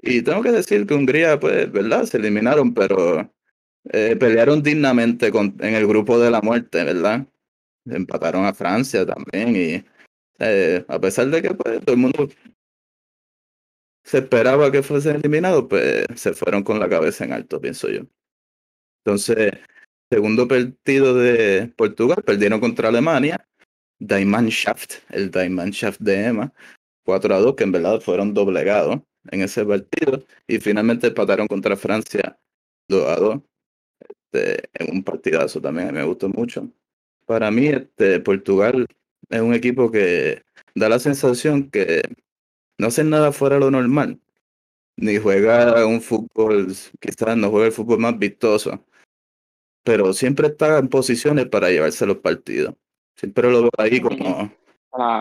[0.00, 2.04] Y tengo que decir que Hungría, pues, ¿verdad?
[2.04, 3.28] Se eliminaron, pero
[3.90, 7.26] eh, pelearon dignamente con, en el grupo de la muerte, ¿verdad?
[7.86, 9.84] Empataron a Francia también y
[10.38, 12.28] eh, a pesar de que pues, todo el mundo
[14.08, 18.06] se esperaba que fuesen eliminados, pues se fueron con la cabeza en alto, pienso yo.
[19.04, 19.52] Entonces,
[20.10, 23.46] segundo partido de Portugal, perdieron contra Alemania.
[24.00, 26.54] Shaft, el Shaft de Emma,
[27.04, 31.76] 4 a 2, que en verdad fueron doblegados en ese partido y finalmente empataron contra
[31.76, 32.38] Francia
[32.88, 33.42] 2 a 2
[34.32, 36.70] este, en un partidazo también, me gustó mucho.
[37.26, 38.86] Para mí, este, Portugal
[39.28, 40.44] es un equipo que
[40.74, 42.02] da la sensación que
[42.78, 44.20] no hace nada fuera de lo normal,
[44.96, 46.68] ni juega un fútbol,
[47.00, 48.84] quizás no juega el fútbol más vistoso,
[49.84, 52.74] pero siempre está en posiciones para llevarse los partidos.
[53.16, 54.52] Siempre lo veo ahí como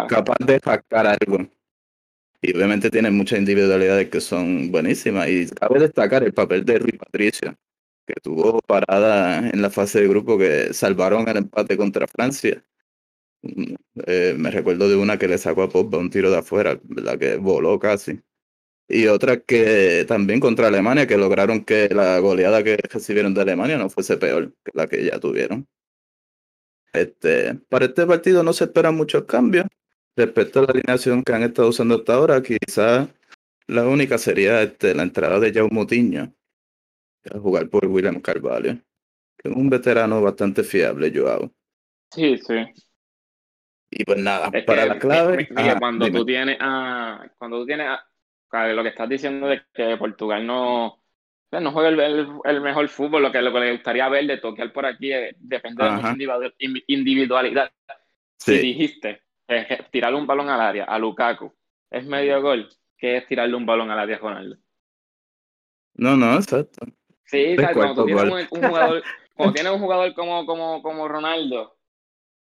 [0.07, 1.49] capaz de sacar algo.
[2.41, 5.27] Y obviamente tiene muchas individualidades que son buenísimas.
[5.29, 7.55] Y cabe destacar el papel de Rui Patricio,
[8.05, 12.63] que tuvo parada en la fase de grupo que salvaron el empate contra Francia.
[13.41, 17.17] Eh, me recuerdo de una que le sacó a Pogba un tiro de afuera, la
[17.17, 18.21] que voló casi.
[18.87, 23.77] Y otra que también contra Alemania, que lograron que la goleada que recibieron de Alemania
[23.77, 25.67] no fuese peor que la que ya tuvieron.
[26.93, 29.65] Este, para este partido no se esperan muchos cambios.
[30.15, 33.07] Respecto a la alineación que han estado usando hasta ahora, quizás
[33.67, 36.33] la única sería este, la entrada de Jaume Mutiño
[37.29, 38.77] a jugar por William Carvalho,
[39.37, 41.51] que es un veterano bastante fiable, Joao.
[42.11, 42.55] Sí, sí.
[43.89, 45.47] Y pues nada, para la clave.
[45.79, 47.87] cuando, tú tienes a, cuando tú tienes
[48.51, 51.01] lo que estás diciendo de que Portugal no,
[51.51, 54.85] no juega el, mejor fútbol, lo que, lo que le gustaría ver de toquear por
[54.85, 56.15] aquí eh, depende de mucha
[56.87, 57.71] individualidad.
[58.37, 58.57] Sí.
[58.57, 61.53] Si dijiste es tirarle un balón al área a Lukaku
[61.89, 64.57] es medio gol, que es tirarle un balón al área a Ronaldo.
[65.95, 66.85] No, no, exacto.
[67.23, 71.76] Sí, cuando tienes un, jugador, cuando tienes un jugador como, como, como Ronaldo,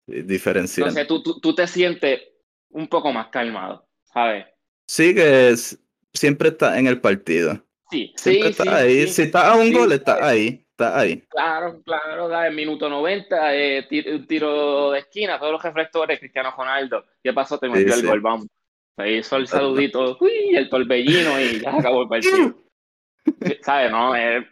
[0.06, 0.82] diferencia.
[0.82, 2.22] Entonces tú, tú, tú, te sientes
[2.70, 4.46] un poco más calmado, ¿sabes?
[4.88, 5.56] Sí, que
[6.14, 7.64] siempre está en el partido.
[7.90, 9.08] Sí, siempre sí, está ahí.
[9.08, 11.22] Si está a un gol, está ahí está ahí.
[11.30, 16.54] Claro, claro, da en minuto 90, eh, un tiro de esquina, todos los reflectores, Cristiano
[16.56, 17.06] Ronaldo.
[17.24, 17.58] ¿Qué pasó?
[17.58, 18.48] Te metió el gol, vamos.
[18.98, 22.56] Se hizo el saludito, uy, el torbellino y ya acabó el partido.
[23.62, 23.92] ¿Sabes?
[23.92, 24.46] No, es,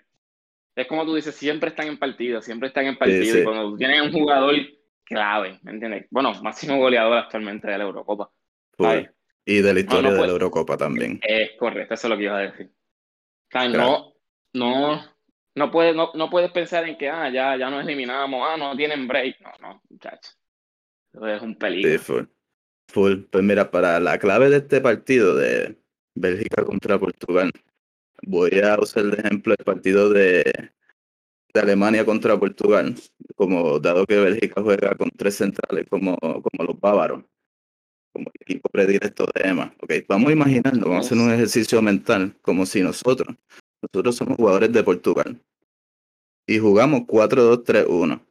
[0.75, 3.39] es, como tú dices, siempre están en partido, siempre están en partido.
[3.39, 4.55] y cuando tienes un jugador
[5.11, 6.07] clave, ¿me entiendes?
[6.09, 8.31] Bueno, máximo goleador actualmente de la Eurocopa.
[9.45, 11.19] Y de la historia de la Eurocopa también.
[11.21, 12.67] Es correcto, eso es lo que iba a decir.
[12.67, 14.13] O sea, no,
[14.53, 15.03] no,
[15.55, 18.75] no puedes, no, no puedes pensar en que ah, ya, ya nos eliminamos, ah, no
[18.77, 19.41] tienen break.
[19.41, 20.37] No, no, muchachos.
[21.13, 21.91] Eso es un peligro.
[21.91, 21.97] Sí,
[22.87, 23.23] full.
[23.29, 25.77] Pues mira, para la clave de este partido de
[26.15, 27.51] Bélgica contra Portugal,
[28.23, 30.71] voy a usar el ejemplo del partido de,
[31.53, 32.95] de Alemania contra Portugal,
[33.35, 37.23] como dado que Bélgica juega con tres centrales como, como los bávaros,
[38.13, 39.73] como el equipo predilecto de Emma.
[39.81, 43.35] Okay, vamos a imaginarnos, vamos a hacer un ejercicio mental, como si nosotros,
[43.81, 45.41] nosotros somos jugadores de Portugal
[46.47, 48.21] y jugamos 4-2-3-1.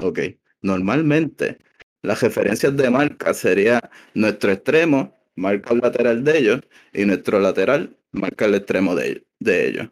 [0.00, 0.18] Ok,
[0.62, 1.58] normalmente
[2.02, 6.60] las referencias de marca sería nuestro extremo, marca el lateral de ellos,
[6.92, 9.88] y nuestro lateral marca el extremo de, de ellos.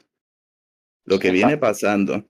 [1.05, 2.25] Lo que viene pasando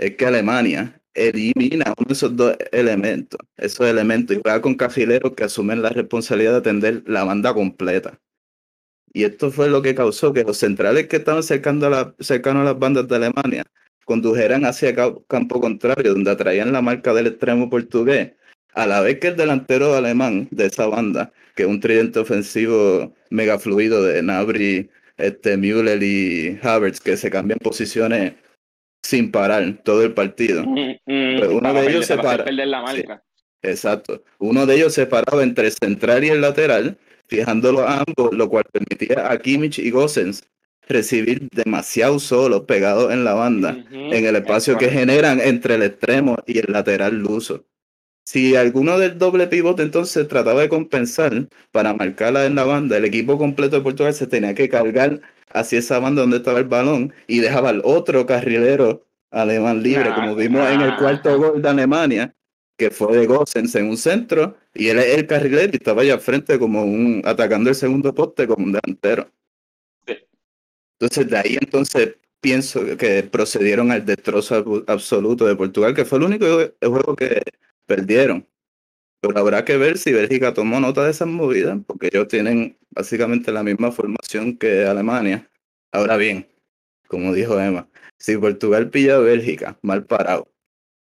[0.00, 5.34] es que Alemania elimina uno de esos dos elementos, esos elementos, y juega con cajileros
[5.34, 8.18] que asumen la responsabilidad de atender la banda completa.
[9.12, 12.62] Y esto fue lo que causó que los centrales que estaban cercando a la, cercanos
[12.62, 13.64] a las bandas de Alemania
[14.06, 14.94] condujeran hacia
[15.28, 18.32] campo contrario, donde atraían la marca del extremo portugués,
[18.72, 23.14] a la vez que el delantero alemán de esa banda, que es un tridente ofensivo
[23.28, 28.34] mega fluido de Nabri, este, Müller y Havertz, que se cambian posiciones
[29.02, 30.64] sin parar todo el partido.
[30.64, 33.04] Mm, mm, Pues uno de ellos se para perder la Sí.
[33.62, 34.22] Exacto.
[34.38, 38.48] Uno de ellos se paraba entre el central y el lateral, fijándolo a ambos, lo
[38.48, 40.44] cual permitía a Kimmich y Gosens
[40.88, 45.82] recibir demasiado solos pegados en la banda, en el es espacio que generan entre el
[45.84, 47.64] extremo y el lateral luso.
[48.24, 53.04] Si alguno del doble pivote entonces trataba de compensar para marcarla en la banda, el
[53.04, 55.20] equipo completo de Portugal se tenía que cargar
[55.52, 60.14] hacia esa banda donde estaba el balón y dejaba al otro carrilero alemán libre, Nah,
[60.14, 61.36] como vimos en el cuarto nah.
[61.36, 62.34] gol de Alemania,
[62.76, 66.14] que fue de Gosens en un centro, y él es el carrilero y estaba allá
[66.14, 69.30] al frente como un, atacando el segundo poste como un delantero.
[70.06, 70.14] Sí.
[70.98, 76.24] Entonces de ahí entonces pienso que procedieron al destrozo absoluto de Portugal, que fue el
[76.24, 77.42] único jue- juego que
[77.86, 78.46] perdieron.
[79.20, 83.52] Pero habrá que ver si Bélgica tomó nota de esas movidas, porque ellos tienen básicamente
[83.52, 85.48] la misma formación que Alemania.
[85.92, 86.46] Ahora bien,
[87.06, 90.48] como dijo Emma, si Portugal pilla a Bélgica mal parado,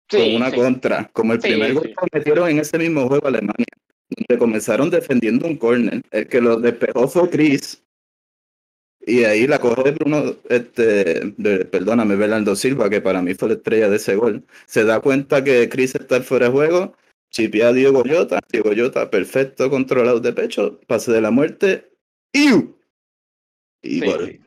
[0.09, 0.55] con una sí.
[0.55, 3.65] contra, como el Sí, primer gol que metieron en ese mismo juego Alemania,
[4.09, 7.81] donde comenzaron defendiendo un córner, el que lo despejó fue Chris,
[9.07, 13.53] y ahí la coge Bruno, este, de- perdóname, Bernardo Silva, que para mí fue la
[13.55, 16.95] estrella de ese gol, se da cuenta que Chris está fuera de juego,
[17.35, 21.91] chipea a Diego Llota, Diego Llota perfecto, controlado de pecho, pase de la muerte,
[22.31, 22.79] ¡iu!
[23.81, 24.39] y Sí.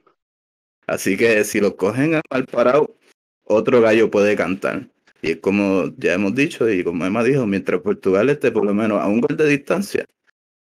[0.87, 2.97] Así que si lo cogen a mal parado,
[3.45, 4.89] otro gallo puede cantar.
[5.21, 8.73] Y es como ya hemos dicho, y como Emma dijo, mientras Portugal esté por lo
[8.73, 10.07] menos a un gol de distancia,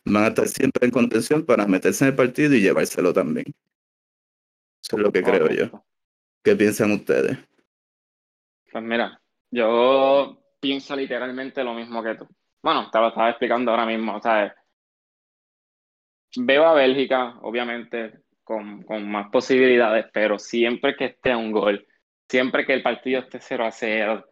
[0.05, 3.47] van a estar siempre en contención para meterse en el partido y llevárselo también.
[4.81, 5.83] Eso es lo que creo yo.
[6.41, 7.37] ¿Qué piensan ustedes?
[8.71, 12.25] Pues mira, yo pienso literalmente lo mismo que tú.
[12.61, 14.53] Bueno, te lo estaba explicando ahora mismo, ¿sabes?
[16.37, 21.85] Veo a Bélgica, obviamente, con, con más posibilidades, pero siempre que esté un gol,
[22.29, 24.25] siempre que el partido esté 0 a 0,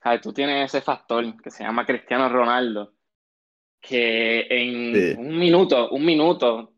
[0.00, 0.20] ¿sabes?
[0.20, 2.94] Tú tienes ese factor que se llama Cristiano Ronaldo,
[3.80, 5.14] que en Sí.
[5.18, 6.72] un minuto, un minuto,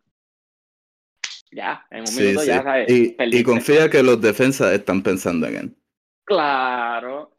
[1.52, 2.46] ya, en un Sí, minuto sí.
[2.46, 2.90] ya, ¿sabes?
[2.90, 5.76] Y, y confía que los defensas están pensando en él.
[6.24, 7.29] Claro,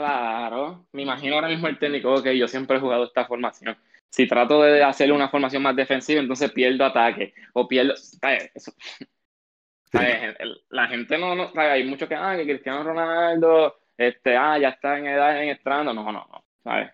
[0.00, 0.86] claro.
[0.92, 3.76] Me imagino ahora mismo el técnico, ok, yo siempre he jugado esta formación.
[4.08, 7.94] Si trato de hacerle una formación más defensiva, entonces pierdo ataque o pierdo.
[10.70, 11.50] La gente no.
[11.54, 15.92] Hay muchos que, ah, que Cristiano Ronaldo, este, ah, ya está en edad en estrando.
[15.92, 16.90] No, no, no, ¿sabes?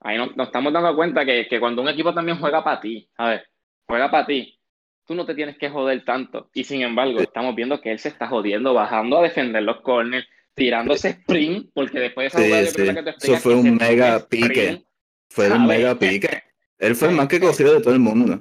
[0.00, 3.08] Ahí nos, nos estamos dando cuenta que, que cuando un equipo también juega para ti,
[3.16, 3.42] ¿sabes?
[3.86, 4.58] Juega para ti,
[5.04, 6.50] tú no te tienes que joder tanto.
[6.54, 10.26] Y sin embargo, estamos viendo que él se está jodiendo, bajando a defender los corners,
[10.54, 12.94] tirándose sprint, porque después de esa Sí, sí.
[12.94, 14.84] que te Eso fue un mega sprint, pique.
[15.28, 16.42] Fue un mega pique.
[16.78, 18.38] Él fue el más que cogió de todo el mundo.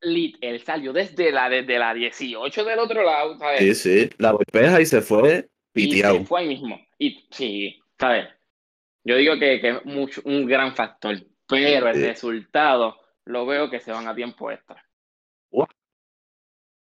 [0.00, 3.60] Lit, él salió desde la, desde la 18 del otro lado, ¿sabes?
[3.60, 4.10] Sí, sí.
[4.18, 6.24] La golpea y se fue Y se piteado.
[6.24, 6.80] fue ahí mismo.
[6.98, 8.28] Y sí, ¿sabes?
[9.04, 11.16] Yo digo que, que es mucho, un gran factor,
[11.48, 12.02] pero el Sí.
[12.02, 14.84] resultado lo veo que se van a tiempo extra.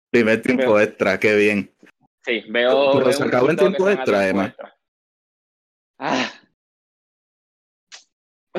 [0.09, 1.73] Primer tiempo extra, qué bien.
[2.27, 2.97] Sí, veo.
[2.97, 4.53] Pero se acabó en tiempo extra, Emma.
[5.97, 6.29] Ah.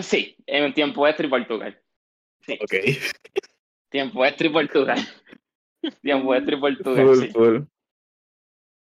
[0.00, 1.82] Sí, en tiempo extra y Portugal.
[2.40, 2.74] Sí, Ok.
[3.90, 4.98] tiempo extra y Portugal.
[6.02, 7.28] tiempo extra y Portugal, Full, sí.
[7.30, 7.58] full.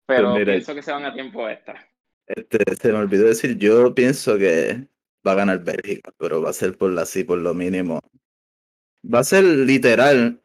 [0.06, 1.88] Pero Pues pienso que se van a tiempo extra.
[2.28, 4.86] Este, se me olvidó decir, yo pienso que
[5.26, 8.02] va a ganar Bélgica, pero va a ser por la sí, por lo mínimo.
[9.02, 10.43] Va a ser literal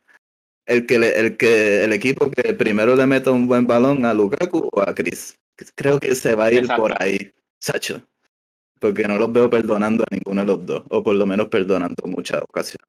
[0.68, 4.14] el que le- el que el equipo que primero le meta un buen balón a
[4.14, 5.36] Lukaku o a Chris.
[5.74, 6.82] Creo que se va a ir Exacto.
[6.82, 8.02] por ahí, Sacho.
[8.78, 12.06] Porque no los veo perdonando a ninguno de los dos, o por lo menos perdonando
[12.06, 12.86] muchas ocasiones.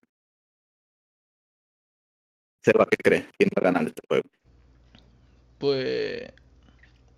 [2.61, 3.25] Seba, ¿qué crees?
[3.37, 4.29] ¿Quién va a ganar este juego?
[5.57, 6.31] Pues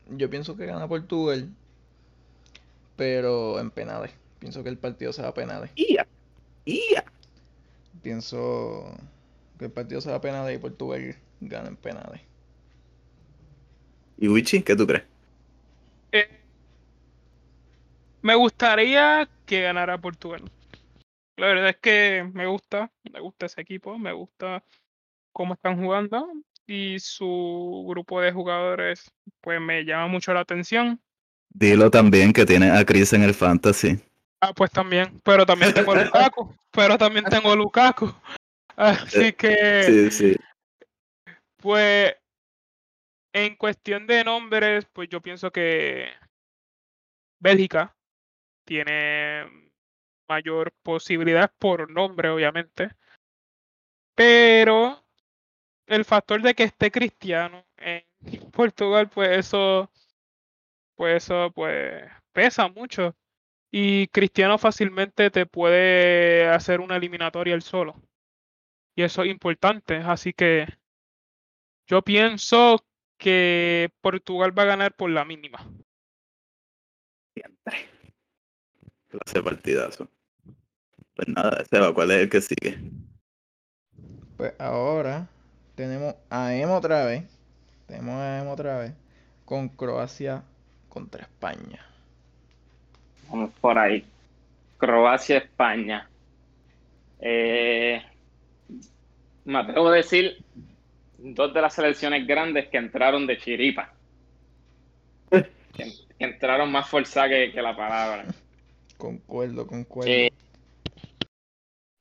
[0.10, 1.50] yo pienso que gana Portugal,
[2.96, 4.12] pero en penales.
[4.40, 5.72] Pienso que el partido se va a penales.
[5.76, 6.08] ¡Ia!
[6.66, 7.04] ¡Ia!
[8.02, 8.96] Pienso
[9.62, 12.20] que el partido se va a penales y Portugal gana en penales.
[14.18, 15.04] ¿Y Wichi, qué tú crees?
[16.12, 16.28] Eh,
[18.24, 20.42] me gustaría que ganara Portugal.
[21.38, 24.64] La verdad es que me gusta, me gusta ese equipo, me gusta
[25.32, 26.28] cómo están jugando
[26.66, 31.00] y su grupo de jugadores pues me llama mucho la atención.
[31.54, 34.00] Dilo también que tiene a Chris en el fantasy.
[34.40, 38.12] Ah, pues también, pero también tengo Lukaku, pero también tengo Lukaku.
[38.76, 40.36] Así que Sí, sí.
[41.58, 42.16] Pues
[43.34, 46.10] en cuestión de nombres, pues yo pienso que
[47.40, 47.96] Bélgica
[48.66, 49.46] tiene
[50.28, 52.92] mayor posibilidad por nombre, obviamente.
[54.16, 55.04] Pero
[55.88, 58.04] el factor de que esté Cristiano en
[58.52, 59.90] Portugal, pues eso,
[60.96, 62.04] pues eso, pues
[62.34, 63.16] pesa mucho.
[63.72, 67.96] Y Cristiano fácilmente te puede hacer una eliminatoria él solo.
[69.02, 69.96] Y eso es importante.
[69.96, 70.68] Así que
[71.88, 72.86] yo pienso
[73.18, 75.58] que Portugal va a ganar por la mínima.
[77.34, 77.90] Siempre.
[79.08, 80.08] Clase partidazo.
[81.16, 82.78] Pues nada, Seba, ¿cuál es el que sigue?
[84.38, 85.28] Pues ahora
[85.74, 87.24] tenemos a Emo otra vez.
[87.88, 88.94] Tenemos a Emo otra vez.
[89.46, 90.44] Con Croacia
[90.90, 91.84] contra España.
[93.32, 94.06] Vamos por ahí.
[94.78, 96.08] Croacia, España.
[97.20, 98.04] Eh,
[99.52, 100.44] me atrevo a decir
[101.18, 103.94] dos de las selecciones grandes que entraron de chiripa.
[105.30, 105.86] Que,
[106.18, 108.26] que entraron más forzadas que, que la palabra.
[108.98, 110.12] Concuerdo, concuerdo.
[110.12, 110.32] Eh,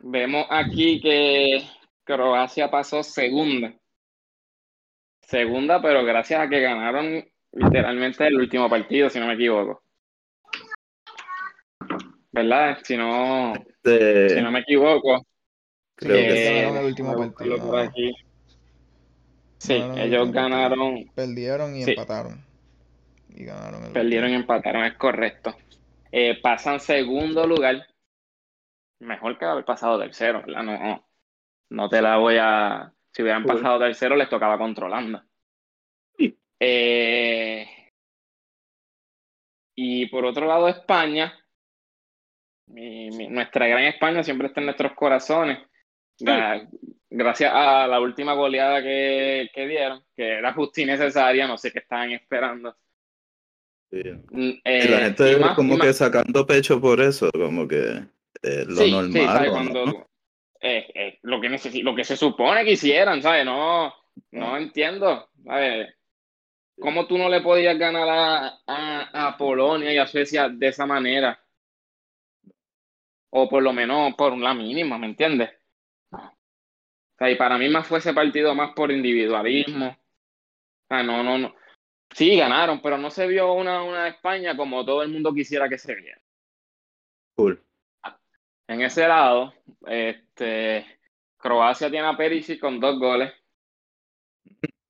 [0.02, 1.62] vemos aquí que
[2.04, 3.74] Croacia pasó segunda.
[5.22, 9.82] Segunda, pero gracias a que ganaron literalmente el último partido, si no me equivoco.
[12.32, 12.78] ¿Verdad?
[12.82, 15.24] Si no, Este, si no me equivoco.
[16.00, 18.14] Creo que ellos eh, ganaron el último partido, por aquí.
[19.58, 21.90] Sí, Ganaron ellos ganaron, Perdieron y Sí.
[21.90, 22.44] empataron.
[23.28, 25.54] Y ganaron el perdieron y empataron, es correcto.
[26.10, 27.86] Eh, pasan segundo lugar.
[29.00, 30.62] Mejor que haber pasado tercero, ¿verdad?
[30.62, 31.08] No, no,
[31.70, 32.92] no te la voy a.
[33.12, 35.22] Si hubieran pasado tercero, les tocaba controlando.
[36.62, 37.66] Eh,
[39.74, 41.34] y por otro lado, España.
[42.66, 45.58] Mi- mi- nuestra gran España siempre está en nuestros corazones.
[47.12, 51.72] Gracias a la última goleada que, que dieron, que era justa y necesaria, no sé
[51.72, 52.76] qué estaban esperando.
[53.90, 54.02] sí.
[54.30, 57.66] Mm, Y eh, la gente y más- como que más- sacando pecho por eso, como
[57.66, 58.04] que
[58.42, 59.12] eh, lo Sí, normal.
[59.12, 59.48] sí, ¿sabes?
[59.48, 60.06] ¿o Cuando, no?
[60.60, 63.44] eh, eh, lo, que necesi- lo que se supone que hicieran, ¿sabes?
[63.44, 63.92] No,
[64.30, 65.94] no entiendo, ¿sabes?
[66.78, 70.86] ¿Cómo tú no le podías ganar a, a, a Polonia y a Suecia de esa
[70.86, 71.38] manera?
[73.30, 75.50] O por lo menos por la mínima, ¿me entiendes?
[77.20, 79.88] Sea, y para mí más fue ese partido más por individualismo.
[79.88, 81.54] O sea, no, no, no.
[82.12, 85.76] Sí, ganaron, pero no se vio una, una España como todo el mundo quisiera que
[85.76, 86.20] se viera.
[87.36, 87.62] Cool.
[88.66, 89.52] En ese lado,
[89.86, 90.86] este,
[91.36, 93.32] Croacia tiene a Perisic con dos goles.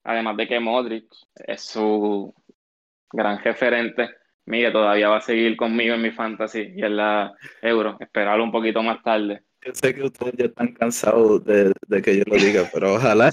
[0.03, 2.33] Además de que Modric es su
[3.11, 4.09] gran referente.
[4.45, 7.97] Mire, todavía va a seguir conmigo en mi fantasy y en la Euro.
[7.99, 9.43] Esperarlo un poquito más tarde.
[9.63, 13.31] Yo sé que ustedes ya están cansados de, de que yo lo diga, pero ojalá,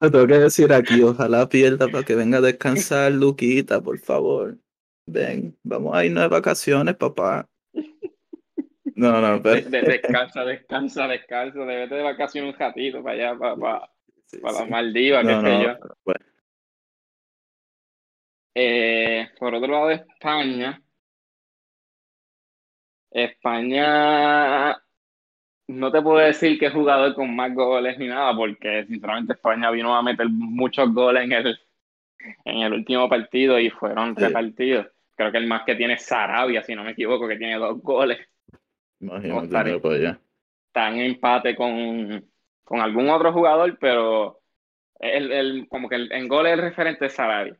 [0.00, 4.58] lo tengo que decir aquí, ojalá pierda para que venga a descansar, Luquita, por favor.
[5.06, 7.48] Ven, vamos a irnos de vacaciones, papá.
[8.94, 9.70] No, no, pero...
[9.70, 11.60] de- descansa, descansa, descansa.
[11.60, 13.90] Debete de vacaciones un ratito para allá, para, para,
[14.26, 14.60] sí, para sí.
[14.60, 15.78] las Maldivas, qué No, sé yo.
[15.80, 16.24] pero bueno,
[18.54, 20.82] Eh, por otro lado, España.
[23.10, 24.72] España,
[25.68, 29.94] no te puedo decir qué jugador con más goles ni nada, porque sinceramente España vino
[29.94, 31.58] a meter muchos goles en el,
[32.44, 34.22] en el último partido y fueron Sí.
[34.24, 34.86] repartidos.
[35.14, 37.80] Creo que el más que tiene es Sarabia, si no me equivoco, que tiene dos
[37.82, 38.18] goles.
[39.00, 40.20] imagínate, mira para allá.
[40.68, 42.24] Está en empate con,
[42.64, 44.40] con algún otro jugador, pero
[45.00, 47.56] el, el, como que el, en goles el referente es Sarabia.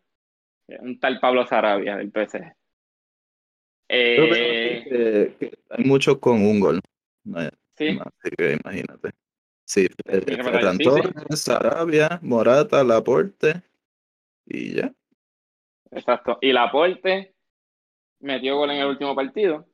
[0.80, 2.52] Un tal Pablo Sarabia del PSG.
[3.90, 6.80] Eh, aquí que, que hay muchos con un gol.
[7.24, 7.48] No hay
[7.78, 9.10] sí, más, así que imagínate.
[9.64, 10.78] Sí, Ferran.
[10.78, 13.62] Torres, Sarabia, Morata, Laporte
[14.46, 14.92] y ya.
[15.90, 16.38] exacto.
[16.40, 17.34] Y Laporte
[18.20, 19.66] metió gol en el último partido.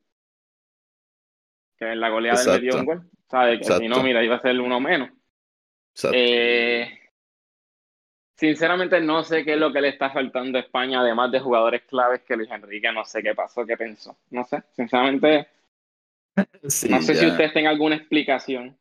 [1.78, 3.10] Que en la goleada él metió un gol.
[3.30, 3.58] ¿Sabe?
[3.58, 5.10] Que si no, mira, iba a ser uno menos.
[6.12, 6.88] Eh,
[8.36, 11.82] Sinceramente no sé qué es lo que le está faltando a España, además de jugadores
[11.82, 14.18] claves que Luis Enrique, no sé qué pasó, qué pensó.
[14.30, 15.46] No sé, sinceramente,
[16.68, 18.76] Sí, no sé si ustedes tengan alguna explicación,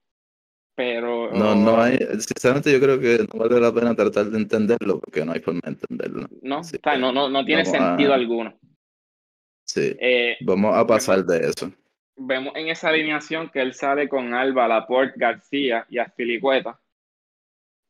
[0.76, 1.32] pero...
[1.32, 5.24] No, no hay, sinceramente yo creo que no vale la pena tratar de entenderlo porque
[5.24, 6.28] no hay forma de entenderlo.
[6.42, 8.58] No, o sea, no, no, no tiene a- sentido alguno.
[9.66, 11.72] Sí, Eh, vamos a pasar de eso.
[12.16, 16.80] vemos en esa alineación que él sale con Alba, Laporte, García y Aspilicueta.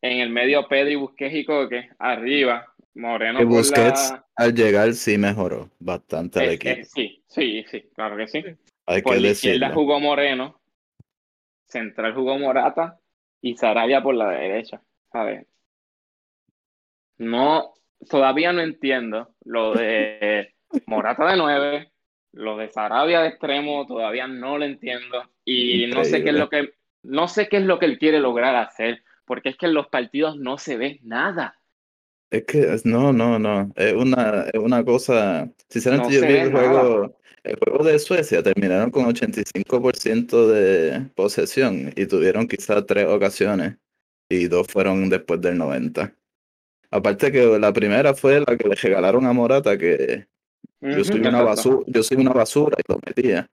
[0.01, 1.89] En el medio Pedri, Busquets y Coque.
[1.99, 4.25] Arriba, Moreno Que Busquets la...
[4.35, 6.79] al llegar sí mejoró bastante al es- equipo.
[6.81, 8.43] es- sí, sí, sí, claro que sí.
[8.85, 10.59] Hay Por que la izquierda jugó Moreno,
[11.67, 12.99] central jugó Morata
[13.41, 14.81] y Sarabia por la derecha.
[15.13, 15.45] ¿sabes?
[17.17, 17.73] No,
[18.09, 20.55] todavía no entiendo lo de
[20.87, 21.91] Morata de 9,
[22.33, 25.23] lo de Sarabia de extremo, todavía no lo entiendo.
[25.45, 26.73] Y no sé qué es lo que,
[27.03, 29.87] no sé qué es lo que él quiere lograr hacer, porque es que en los
[29.87, 31.59] partidos no se ve nada.
[32.33, 33.71] Es que es- no, no, no.
[33.75, 35.51] Es una, es una cosa.
[35.69, 36.69] Sinceramente, No yo se vi ve el nada.
[36.81, 43.77] juego, el juego de Suecia, terminaron con 85% de posesión y tuvieron quizás tres ocasiones
[44.29, 46.11] y dos fueron después del 90.
[46.89, 50.25] Aparte que la primera fue la que le regalaron a Morata, que
[50.81, 51.45] yo Ujú, soy una exacto.
[51.45, 53.47] basura, yo soy una basura y lo metía.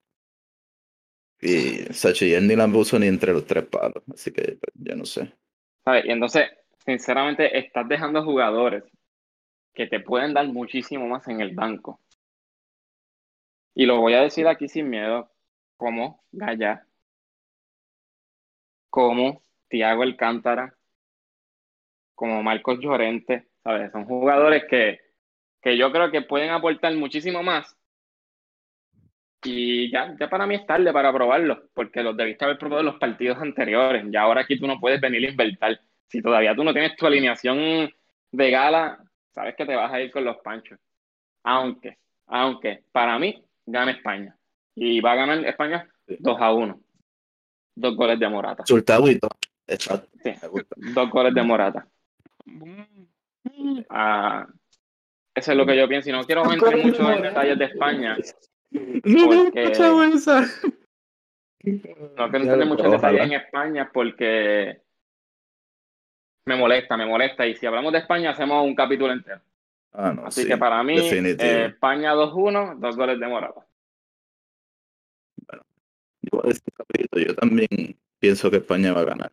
[1.43, 5.05] Y Sachi ni la puso ni entre los tres palos, así que pues, yo no
[5.05, 5.33] sé.
[5.85, 6.05] ¿Sabes?
[6.07, 6.45] Y entonces,
[6.85, 8.85] sinceramente, estás dejando jugadores
[9.74, 12.01] que te pueden dar muchísimo más en el banco.
[13.74, 15.31] Y lo voy a decir aquí sin miedo,
[15.76, 16.87] como Gaya,
[18.91, 20.74] como Thiago Alcántara,
[22.14, 23.91] como Marcos Llorente, ¿sabes?
[23.93, 25.01] Son jugadores que,
[25.62, 27.76] que yo creo que pueden aportar muchísimo más.
[29.43, 32.87] Y ya, ya para mí es tarde para probarlos, porque los debiste haber probado en
[32.87, 34.05] los partidos anteriores.
[34.11, 35.81] Ya ahora aquí tú no puedes venir a inventar.
[36.11, 37.88] Si todavía tú no tienes tu alineación
[38.32, 38.98] de gala,
[39.32, 40.78] sabes que te vas a ir con los panchos.
[41.44, 44.36] Aunque, aunque, para mí, gana España.
[44.74, 46.80] Y va a ganar España 2 a 1.
[47.76, 48.64] Dos goles de Morata.
[49.20, 49.30] Todo.
[49.68, 50.08] Exacto.
[50.20, 50.74] Sí, me gusta.
[50.76, 51.86] dos goles de Morata.
[53.88, 54.48] Ah,
[55.32, 56.11] eso es lo que yo pienso.
[56.11, 58.16] Y no quiero entrar mucho en detalles de España.
[58.16, 59.04] Porque-.
[62.16, 64.82] No quiero entrar mucho en detalles en España porque
[66.51, 67.46] me molesta, me molesta.
[67.46, 69.40] Y si hablamos de España, hacemos un capítulo entero.
[69.92, 73.64] Ah, no, Así sí, que para mí, eh, España 2-1, dos goles de Morata.
[76.22, 76.42] Yo
[76.76, 79.32] rapidito, yo también pienso que España va a ganar.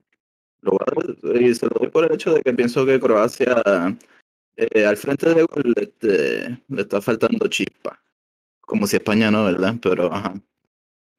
[0.61, 3.61] Lo a- y se lo doy por el hecho de que pienso que Croacia
[4.55, 7.99] eh, al frente de gol este, le está faltando chispa.
[8.61, 9.76] Como si España no, ¿verdad?
[9.82, 10.34] Pero ajá.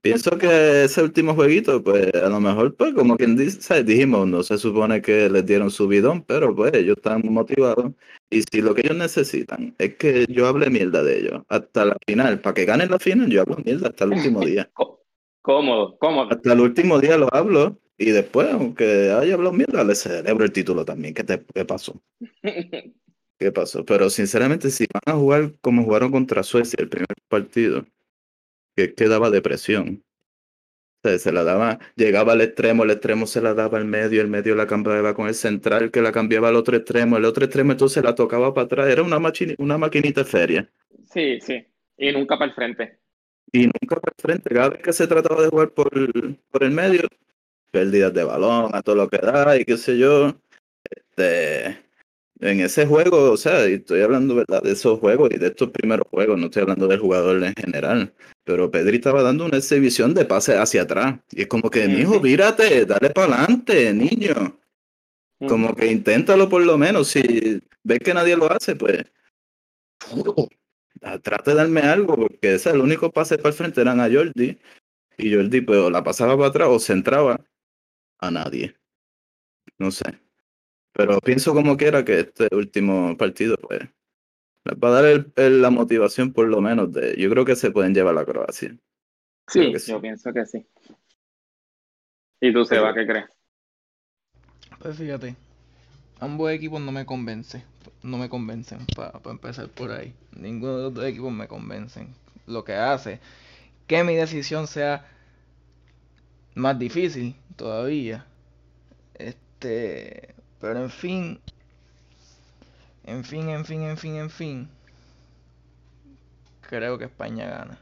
[0.09, 3.86] Pienso que ese último jueguito, pues a lo mejor, pues como quien dice, ¿sabes?
[3.86, 7.92] dijimos, no se supone que les dieron su bidón, pero pues ellos están motivados.
[8.30, 11.96] Y si lo que ellos necesitan es que yo hable mierda de ellos hasta la
[12.06, 14.70] final, para que ganen la final, yo hablo mierda hasta el último día.
[14.74, 14.98] Có-
[15.42, 16.28] Cómodo, cómodo.
[16.30, 20.52] Hasta el último día lo hablo y después, aunque haya hablado mierda, le celebro el
[20.52, 21.14] título también.
[21.14, 22.02] ¿Qué, te, qué pasó?
[23.38, 23.84] ¿Qué pasó?
[23.84, 27.86] Pero sinceramente, si van a jugar como jugaron contra Suecia el primer partido,
[28.79, 30.05] que, que daba depresión.
[31.05, 34.20] O sea, se la daba, llegaba al extremo, el extremo se la daba al medio,
[34.20, 37.45] el medio la cambiaba con el central, que la cambiaba al otro extremo, el otro
[37.45, 38.89] extremo entonces la tocaba para atrás.
[38.89, 40.68] Era una, machini- una maquinita feria.
[41.12, 41.66] Sí, sí.
[41.97, 43.01] Y nunca para el frente.
[43.53, 45.91] Y nunca para el frente, cada vez que se trataba de jugar por,
[46.51, 47.03] por el medio,
[47.70, 50.35] pérdidas de balón, a todo lo que da y qué sé yo.
[50.91, 51.79] Este,
[52.41, 54.62] en ese juego, o sea, y estoy hablando ¿verdad?
[54.62, 58.12] de esos juegos y de estos primeros juegos, no estoy hablando del jugador en general.
[58.45, 61.18] Pero Pedri estaba dando una exhibición de pase hacia atrás.
[61.32, 64.59] Y es como que, mijo, vírate, dale para adelante, niño.
[65.47, 67.09] Como que inténtalo por lo menos.
[67.09, 69.05] Si ves que nadie lo hace, pues.
[71.03, 74.09] ah, Trate de darme algo, porque ese el único pase para el frente eran a
[74.11, 74.59] Jordi.
[75.18, 77.45] Y Jordi, pues, o la pasaba para atrás o centraba
[78.18, 78.74] a nadie.
[79.78, 80.18] No sé.
[80.99, 83.80] Pero pienso como quiera que este último partido, pues,
[84.64, 87.16] les va a dar el- el- la motivación por lo menos de.
[87.18, 88.76] Yo creo que se pueden llevar a Croacia.
[89.49, 89.92] Sí, sí.
[89.92, 90.66] yo pienso que sí.
[92.40, 93.26] ¿Y tú, Seba, qué crees?
[94.80, 95.36] Pues fíjate,
[96.20, 97.64] ambos equipos no me convencen,
[98.03, 100.14] no me convencen para empezar por ahí.
[100.36, 102.09] Ninguno de los dos equipos me convencen.
[102.46, 103.20] Lo que hace
[103.88, 105.07] que mi decisión sea
[106.55, 108.26] más difícil todavía.
[109.14, 111.40] Este, pero en fin,
[113.04, 114.68] en fin, en fin, en fin, en fin,
[116.61, 117.78] creo que España gana.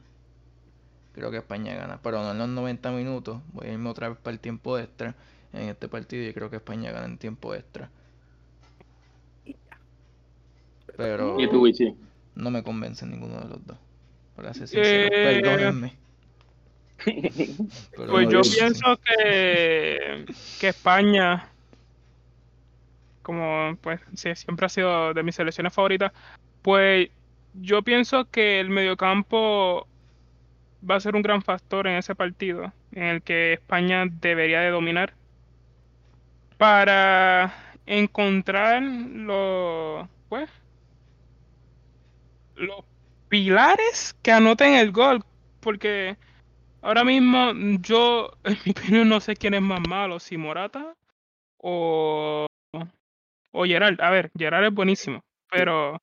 [1.12, 3.40] Creo que España gana, pero no en los 90 minutos.
[3.52, 5.16] Voy a irme otra vez para el tiempo extra
[5.52, 7.90] en este partido y creo que España gana en tiempo extra.
[10.96, 11.94] pero ¿Y tú, Wichi?
[12.34, 13.78] no me convence ninguno de los dos.
[14.36, 15.98] Para ser sincero, Eh, perdónenme.
[17.94, 21.52] Pero Pues no yo pienso que, que España,
[23.26, 26.12] como pues sí, siempre ha sido de mis selecciones favoritas,
[26.62, 27.10] pues
[27.54, 29.88] yo pienso que el mediocampo
[30.88, 34.70] va a ser un gran factor en ese partido, en el que España debería de
[34.70, 35.14] dominar
[36.56, 37.52] para
[37.84, 40.48] encontrar los, pues,
[42.54, 42.84] los
[43.28, 45.24] pilares que anoten el gol,
[45.58, 46.16] porque
[46.86, 50.94] Ahora mismo yo, en mi opinión, no sé quién es más malo, si Morata
[51.56, 52.46] o,
[53.56, 54.00] o Gerard.
[54.00, 56.00] A ver, Gerard es buenísimo, pero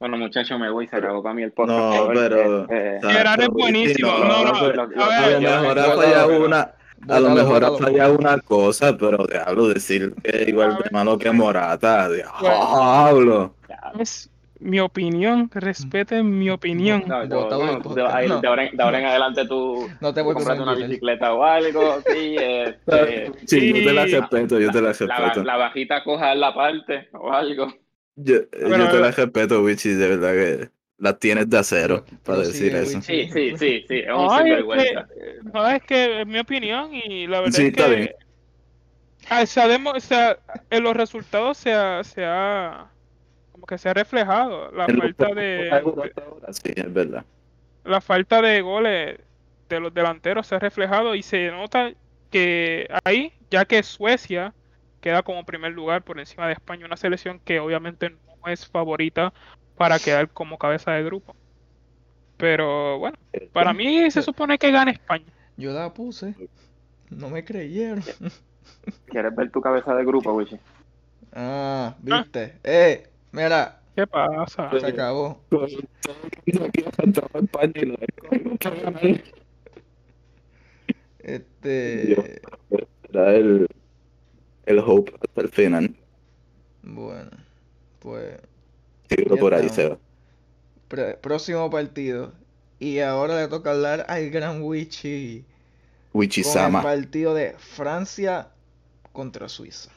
[0.00, 1.78] Bueno, muchacho, me voy, se acabó para mí el podcast.
[1.78, 4.08] No, pero- este, Gerard es buenísimo.
[4.18, 6.74] No, no, a lo- A mejor ha fallado una,
[7.08, 11.18] a lo mejor ha fallado una cosa, pero diablo, decir que es igual de malo
[11.18, 13.54] que Morata, diablo.
[13.98, 14.29] es
[14.60, 17.02] mi opinión, respeten mi opinión.
[17.06, 18.40] No, yo- del no, de, podcast, ahí- no.
[18.40, 20.88] de ahora en, de ahora en adelante tú, No te voy a compras una Twitter.
[20.90, 24.14] bicicleta o algo, sí, este, Sí, yo te la Sí.
[24.16, 25.44] respeto, yo te la la, ba- respeto.
[25.44, 27.72] la bajita coja en la parte o algo.
[28.16, 32.36] Yo, yo te la respeto, Wichi, de verdad que la tienes de acero Pero- para
[32.38, 33.00] pero decir sigue, eso.
[33.00, 35.06] Sí, sí, sí, sí, es un No, es sinvergüenza.
[35.08, 38.10] que, no, es que es mi opinión y la verdad Sí, es está que bien.
[39.30, 40.38] ah, demo- o sea,
[40.68, 42.90] en los resultados se ha, se ha
[43.70, 47.24] que se ha reflejado la falta de, juegos hasta ahora, Sí, es verdad.
[47.84, 49.20] la falta de goles
[49.68, 51.92] de los delanteros se ha reflejado y se nota
[52.32, 54.52] que ahí, ya que Suecia
[55.00, 59.32] queda como primer lugar por encima de España, una selección que obviamente no es favorita
[59.76, 61.36] para quedar como cabeza de grupo.
[62.38, 63.18] Pero bueno,
[63.52, 65.26] para mí se supone que gana España.
[65.56, 66.34] Yo la puse.
[67.08, 68.02] No me creyeron.
[69.06, 70.58] ¿Quieres ver tu cabeza de grupo, Wichi?
[71.32, 72.58] Ah, viste.
[72.64, 74.70] Eh, mira, ¿Qué pasa?
[74.78, 75.40] se acabó.
[81.18, 82.40] Este.
[83.12, 83.66] Era el,
[84.66, 85.94] el hope hasta el final.
[86.82, 87.30] Bueno,
[87.98, 88.38] pues.
[89.08, 89.68] Ya por ahí.
[89.68, 89.98] Seba.
[90.88, 92.32] pre- próximo partido.
[92.78, 95.44] Y ahora le toca hablar al Gran Wichi.
[96.12, 96.82] Con el Wichisama.
[96.82, 98.48] partido de Francia
[99.12, 99.90] contra Suiza.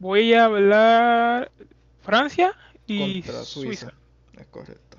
[0.00, 1.52] Voy a hablar
[2.00, 3.90] Francia y Contra Suiza.
[3.90, 3.92] Suiza.
[4.40, 4.96] Es correcto.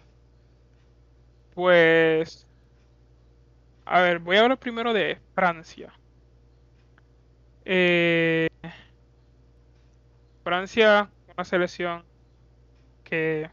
[1.55, 2.47] Pues,
[3.83, 5.91] a ver, voy a hablar primero de Francia.
[7.65, 8.47] Eh,
[10.43, 12.05] Francia, una selección
[13.03, 13.49] que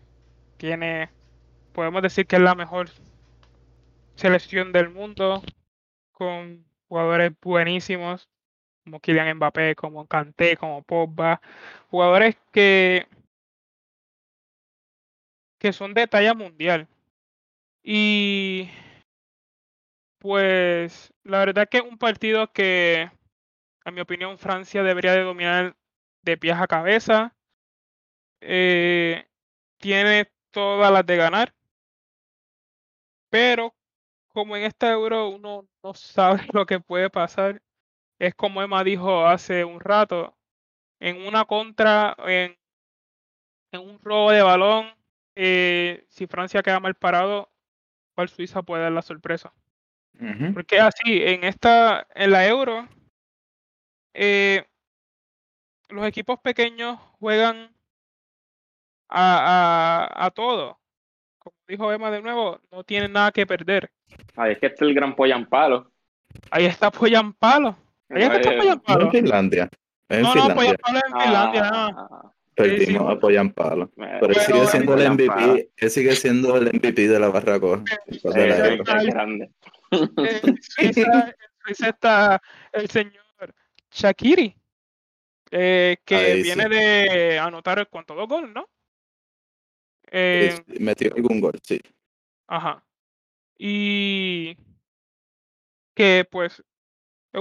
[0.58, 1.10] tiene,
[1.72, 2.90] podemos decir que es la mejor
[4.16, 5.42] selección del mundo,
[6.12, 8.28] con jugadores buenísimos,
[8.88, 11.42] como Kylian Mbappé, como Kanté, como Pogba,
[11.90, 13.06] jugadores que,
[15.58, 16.88] que son de talla mundial.
[17.82, 18.70] Y
[20.18, 23.10] pues la verdad que es un partido que,
[23.84, 25.76] a mi opinión, Francia debería de dominar
[26.22, 27.34] de pies a cabeza.
[28.40, 29.26] Eh,
[29.78, 31.54] tiene todas las de ganar.
[33.30, 33.74] Pero
[34.28, 37.60] como en esta Euro uno no sabe lo que puede pasar,
[38.18, 40.36] es como Emma dijo hace un rato,
[41.00, 42.58] en una contra, en,
[43.72, 44.92] en un robo de balón,
[45.36, 47.50] eh, si Francia queda mal parado,
[48.14, 49.52] cuál Suiza puede dar la sorpresa.
[50.20, 50.54] Ujú.
[50.54, 52.88] Porque así, en esta, en la Euro,
[54.14, 54.66] eh,
[55.88, 57.72] los equipos pequeños juegan
[59.08, 60.80] a, a, a todo.
[61.38, 63.92] Como dijo Emma de nuevo, no tienen nada que perder.
[64.34, 65.92] Ahí es que está el gran Poyampalo.
[66.50, 67.68] Ahí está Poyampalo.
[67.68, 69.04] Ahí que está Eh, No Poyampalo.
[69.04, 69.68] en Finlandia.
[70.08, 70.54] En No, no, Finlandia.
[70.56, 71.62] Poyampalo es en Finlandia.
[71.62, 71.70] no.
[71.76, 73.16] ah, Perdimos sí.
[73.16, 73.90] a Poyampalo.
[73.96, 75.10] me- Pero él sigue siendo el.
[75.12, 75.70] MVP.
[75.76, 77.84] Él sigue siendo el MVP de la Barracoa.
[78.08, 79.50] Eh, qué grande.
[79.90, 81.34] En Suiza, en
[81.64, 82.42] Suiza está
[82.72, 83.22] el señor
[83.92, 84.54] Shakiri,
[85.52, 86.68] eh, que Ahí viene sí.
[86.70, 88.68] de anotar cuánto dos goles, ¿no?
[90.10, 91.80] Eh, Sí, Metió algún gol, sí.
[92.48, 92.82] Ajá.
[93.58, 94.56] Y
[95.94, 96.62] que pues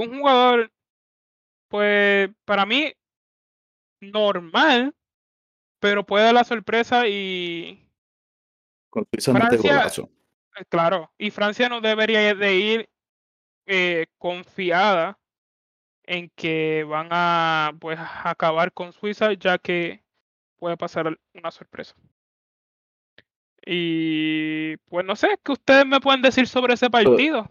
[0.01, 0.71] es un jugador,
[1.69, 2.93] pues para mí
[4.01, 4.95] normal,
[5.79, 7.87] pero puede dar la sorpresa y
[8.89, 9.87] Con Francia-
[10.57, 12.89] eh, claro, y Francia no debería de ir
[13.67, 15.19] eh, confiada
[16.03, 20.03] en que van a pues a acabar con Suiza, ya que
[20.57, 21.95] puede pasar una sorpresa.
[23.65, 27.49] Y pues no sé, ¿qué ustedes me pueden decir sobre ese partido?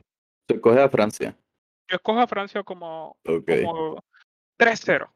[0.48, 1.36] Se coge a Francia.
[1.88, 3.44] Yo escojo a Francia como, Ok.
[3.64, 4.04] como
[4.58, 5.08] 3-0.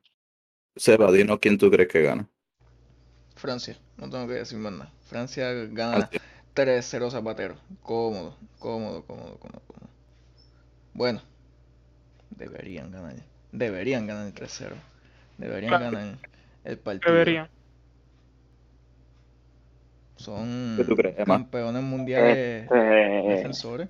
[0.76, 2.28] Seba, dinos quién tú crees que gana.
[3.34, 4.92] Francia, no tengo que decir más nada.
[5.06, 6.20] Francia gana Francia.
[6.54, 7.56] 3-0 Zapatero.
[7.82, 9.88] Cómodo, cómodo, cómodo, cómodo, cómodo.
[10.94, 11.22] Bueno,
[12.30, 13.14] deberían ganar.
[13.52, 14.74] Deberían ganar el 3-0.
[15.38, 15.84] Deberían Claro.
[15.90, 16.18] ganar
[16.64, 17.12] el partido.
[17.12, 17.48] Deberían.
[20.16, 23.88] Son ¿Qué tú crees, campeones mundiales Este, defensores.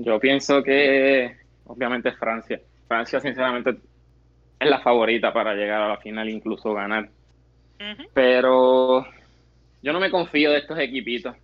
[0.00, 1.36] Yo pienso que
[1.66, 2.60] obviamente Francia.
[2.86, 3.76] Francia, sinceramente,
[4.58, 7.08] es la favorita para llegar a la final e incluso ganar.
[8.14, 9.06] Pero
[9.82, 11.34] yo no me confío de estos equipitos.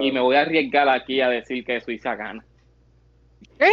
[0.00, 2.44] Y me voy a arriesgar aquí a decir que Suiza gana.
[3.58, 3.70] ¿Eh?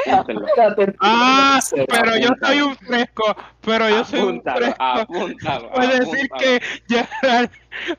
[0.99, 4.83] Ah, pero yo soy un fresco, pero yo soy un Apúntalo, fresco.
[4.83, 6.39] apúntalo, Puede decir apúntalo.
[6.39, 7.09] que ya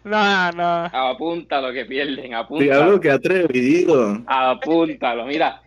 [0.05, 0.85] no, no.
[0.93, 2.71] Apúntalo que pierden, apúntalo.
[2.71, 4.23] Diablo, qué atrevido.
[4.27, 5.63] Apúntalo, mira.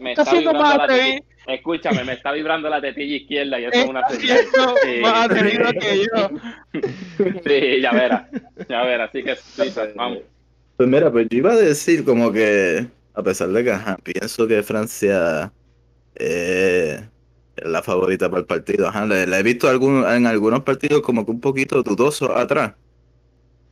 [0.00, 1.04] Me Está vibrando más la atrevido.
[1.06, 1.24] tetilla.
[1.46, 4.38] Escúchame, me está vibrando la tetilla izquierda y eso es una señal.
[4.82, 5.00] Sí.
[5.02, 6.30] más atrevido que yo.
[7.46, 8.22] Sí, ya verás.
[8.68, 9.36] Ya verás, así que
[9.94, 10.18] vamos.
[10.76, 14.46] Pues mira, pues yo iba a decir como que, a pesar de que ajá, pienso
[14.48, 15.54] que Francia
[16.16, 17.10] eh,
[17.56, 21.02] es la favorita para el partido, ajá, le, le he visto algún, en algunos partidos
[21.02, 22.74] como que un poquito dudosos atrás.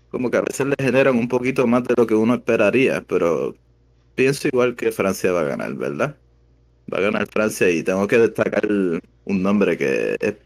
[0.09, 3.55] Como que a veces le generan un poquito más de lo que uno esperaría, pero
[4.15, 6.19] pienso igual que Francia va a ganar, ¿verdad?
[6.93, 10.37] Va a ganar Francia y tengo que destacar un nombre que es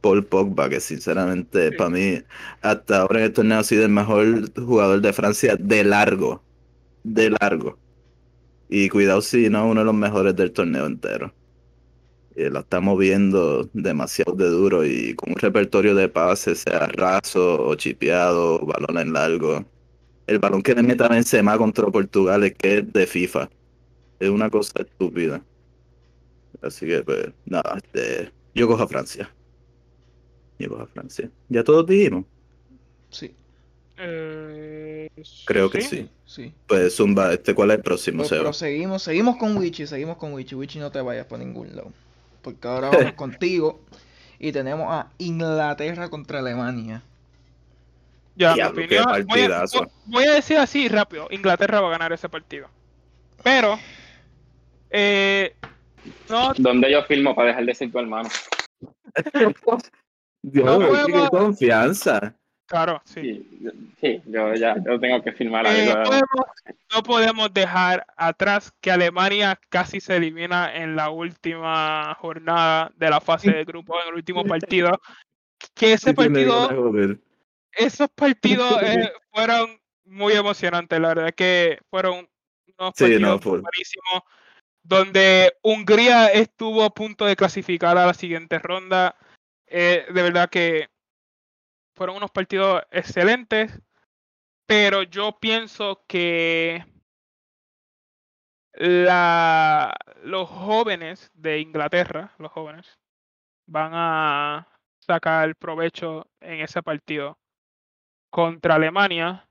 [0.00, 1.76] Paul Pogba, que sinceramente Sí.
[1.76, 2.22] para mí
[2.62, 6.44] hasta ahora en el torneo ha sido el mejor jugador de Francia de largo,
[7.04, 7.80] de largo.
[8.70, 11.34] Y cuidado si no uno de los mejores del torneo entero.
[12.36, 17.66] Eh, lo está moviendo demasiado de duro y con un repertorio de pases, sea raso
[17.66, 19.64] o chipeado, balón en largo.
[20.28, 23.50] El balón que le meta Benzema contra Portugal es que es de FIFA.
[24.20, 25.42] Es una cosa estúpida.
[26.62, 29.28] Así que, pues, nada, este, yo cojo a Francia.
[30.60, 31.28] Yo cojo a Francia.
[31.48, 32.24] Ya todos dijimos.
[33.10, 33.34] Sí,
[34.02, 35.10] Eh,
[35.44, 36.08] Creo que sí.
[36.24, 36.52] sí.
[36.66, 38.44] Pues, Zumba, este, ¿cuál es el próximo, Pues Seba?
[38.44, 40.54] proseguimos, seguimos con Wichi, seguimos con Wichi.
[40.54, 41.92] Wichi, no te vayas por ningún lado.
[42.42, 43.80] Porque ahora vamos contigo
[44.38, 47.02] y tenemos a Inglaterra contra Alemania.
[48.36, 49.04] Ya, mi opinión.
[49.04, 49.78] Voy a, partidazo.
[49.80, 52.68] voy- voy a decir así rápido: Inglaterra va a ganar ese partido.
[53.42, 53.78] Pero,
[54.88, 55.54] eh,
[56.30, 58.30] no, ¿Dónde yo firmo para dejar de ser tu hermano?
[60.42, 62.34] Dios, No qué confianza.
[62.70, 63.20] Claro, sí.
[63.20, 66.04] Sí, yo- sí, yo ya yo tengo que firmar Eh, algo.
[66.04, 66.46] podemos-
[66.94, 73.20] no podemos dejar atrás que Alemania casi se elimina en la última jornada de la
[73.20, 74.92] fase de grupo, en el último partido.
[75.74, 76.70] Que ese Sí, sí, partido,
[77.72, 78.70] esos partidos
[79.08, 82.28] eh, fueron muy emocionantes, la verdad que fueron
[82.78, 83.60] unos Sí, partidos no, full.
[83.60, 84.22] buenísimos,
[84.82, 89.16] donde Hungría estuvo a punto de clasificar a la siguiente ronda.
[89.66, 90.88] Eh, de verdad que
[92.00, 93.78] fueron unos partidos excelentes,
[94.66, 96.82] pero yo pienso que
[98.72, 102.98] la, los jóvenes de Inglaterra, los jóvenes,
[103.66, 104.66] van a
[104.98, 107.38] sacar provecho en ese partido
[108.30, 109.46] contra Alemania.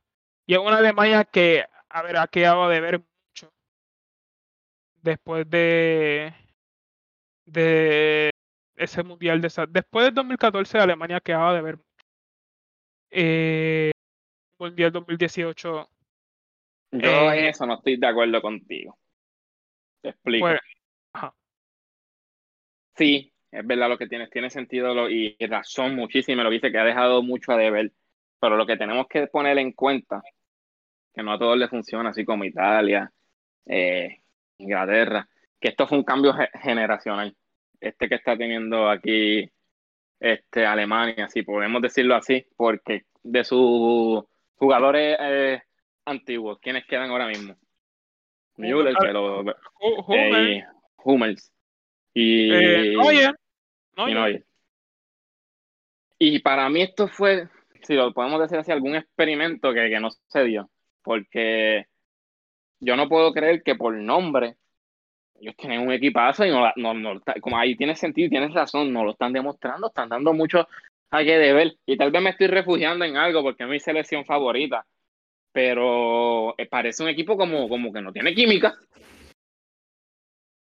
[0.47, 3.53] Y es una Alemania que, a ver, ha quedado de ver mucho
[5.03, 6.33] después de,
[8.75, 11.88] ese mundial de después del 2014 Alemania quedaba de ver mucho.
[13.11, 13.91] Eh,
[14.59, 15.89] mundial 2018
[16.91, 18.97] Yo eh, en eso no estoy de acuerdo contigo.
[20.01, 20.47] Te explico.
[20.47, 20.59] pues,
[21.13, 21.33] ajá,
[22.95, 26.77] Sí, es verdad lo que tienes, tiene sentido lo- y razón muchísimo, lo dice que
[26.77, 27.91] ha dejado mucho a deber,
[28.39, 30.21] pero lo que tenemos que poner en cuenta,
[31.13, 33.11] que no a todos les funciona, así como Italia,
[33.65, 34.21] eh,
[34.57, 35.27] Inglaterra,
[35.59, 37.35] que esto fue un cambio ge- generacional,
[37.79, 39.49] este que está teniendo aquí
[40.19, 44.23] este, Alemania, si podemos decirlo así, porque de sus
[44.55, 45.61] jugadores eh,
[46.05, 47.55] antiguos, ¿quiénes quedan ahora mismo?
[48.57, 49.43] Müller, pero
[50.09, 50.63] eh,
[51.03, 51.51] Hummels.
[52.13, 53.35] Y eh, Neuer,
[53.95, 54.45] y Neuer.
[56.17, 57.47] Y para mí esto fue,
[57.83, 60.69] si lo podemos decir así, algún experimento que, que no se dio,
[61.01, 61.87] porque
[62.81, 64.57] yo no puedo creer que por nombre
[65.41, 68.53] ellos tienen un equipazo y no, la- no, no como ahí tiene sentido y tienes
[68.53, 70.67] razón, no lo están demostrando, están dando mucho
[71.11, 71.75] a que deber.
[71.85, 74.85] Y tal vez me estoy refugiando en algo porque es mi selección favorita,
[75.51, 78.75] pero eh, parece un equipo como, como que no tiene química.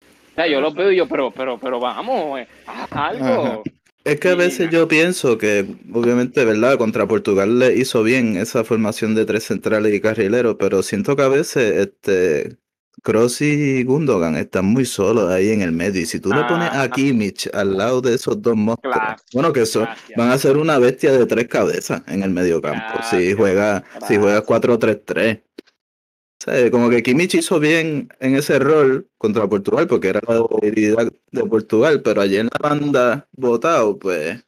[0.01, 3.63] O sea, yo lo veo y yo, pero, pero, pero vamos, eh, haz algo.
[4.03, 6.77] Es que a veces yo pienso que, obviamente, ¿verdad?
[6.77, 11.21] Contra Portugal le hizo bien esa formación de tres centrales y carrileros, pero siento que
[11.21, 12.57] a veces, este,
[13.03, 16.01] Cross y Gundogan están muy solos ahí en el medio.
[16.01, 16.91] Y si tú le pones a Ajá.
[16.91, 20.17] Kimmich al lado de esos dos monstruos, Claro, bueno, que son, gracias.
[20.17, 22.85] van a ser una bestia de tres cabezas en el medio campo.
[23.09, 24.61] Si Gracias, juega, si juega gracias.
[24.61, 25.43] 4-3-3.
[25.43, 30.43] O sea, como que Kimmich hizo bien en ese rol contra Portugal, porque era la
[30.61, 34.43] debilidad de Portugal, pero allí en la banda votado, pues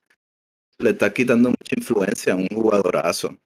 [0.79, 3.37] le está quitando mucha influencia a un jugadorazo.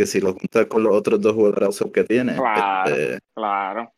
[0.00, 2.90] Que si lo juntas con los otros dos jugadorazos que tiene, Claro.
[2.90, 3.92] este, Claro.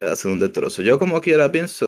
[0.00, 0.80] hace un destrozo.
[0.80, 1.84] Yo como quiera pienso,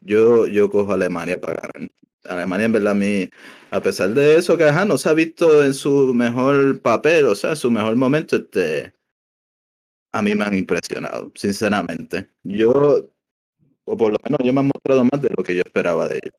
[0.00, 1.90] yo, yo cojo a Alemania para ganar.
[2.22, 3.28] Alemania en verdad a mí,
[3.72, 7.34] a pesar de eso que ajá, no se ha visto en su mejor papel, o
[7.34, 8.92] sea, su mejor momento, este,
[10.12, 12.28] a mí me han impresionado, sinceramente.
[12.44, 13.10] Yo,
[13.86, 16.20] o por lo menos yo me han mostrado más de lo que yo esperaba de
[16.22, 16.34] ellos.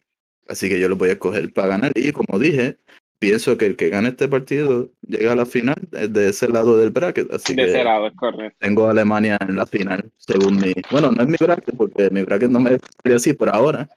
[0.47, 2.77] Así que yo los voy a escoger para ganar y como dije,
[3.19, 6.89] pienso que el que gane este partido llega a la final de ese lado del
[6.89, 8.57] bracket, así De que ese lado, es correcto.
[8.59, 10.73] tengo a Alemania en la final, según mi.
[10.91, 13.87] Bueno, no es mi bracket, porque mi bracket no me salió así por ahora.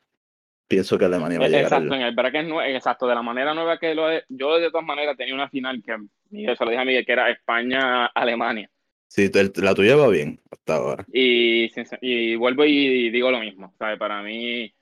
[0.69, 1.65] Pienso que Alemania va a llegar.
[1.65, 4.59] Exacto, al- en el bracket nue- exacto, de la manera nueva que lo he, yo
[4.59, 5.97] de todas maneras tenía una final que
[6.31, 8.71] Miguel, se lo dije a Miguel, que era España-Alemania.
[9.07, 11.05] Sí, la tuya va bien hasta ahora.
[11.13, 11.71] Y,
[12.01, 13.99] y vuelvo y digo lo mismo, ¿sabes?
[13.99, 14.73] Para mí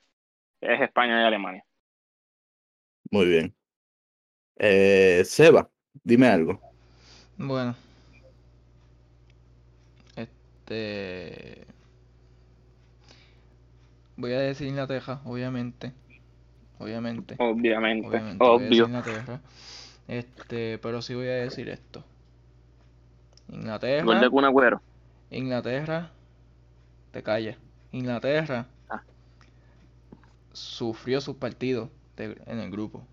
[0.61, 1.65] es España y Alemania.
[3.11, 3.53] Muy bien.
[4.63, 5.67] Eh, Seba,
[6.03, 6.61] dime algo.
[7.35, 7.75] Bueno.
[10.15, 11.65] Este.
[14.17, 15.93] Voy a decir Inglaterra, obviamente.
[16.77, 17.35] Obviamente.
[17.39, 18.85] Obviamente, Obviamente, voy a decir obvio.
[18.85, 19.41] Inglaterra.
[20.07, 22.03] Este, pero sí voy a decir esto.
[23.47, 23.57] Gol de
[23.97, 24.81] Inglaterra, Kun Agüero.
[25.31, 26.11] Inglaterra,
[27.11, 27.57] te calles.
[27.91, 29.01] Inglaterra Ah.
[30.53, 33.03] sufrió sus partidos de- en el grupo.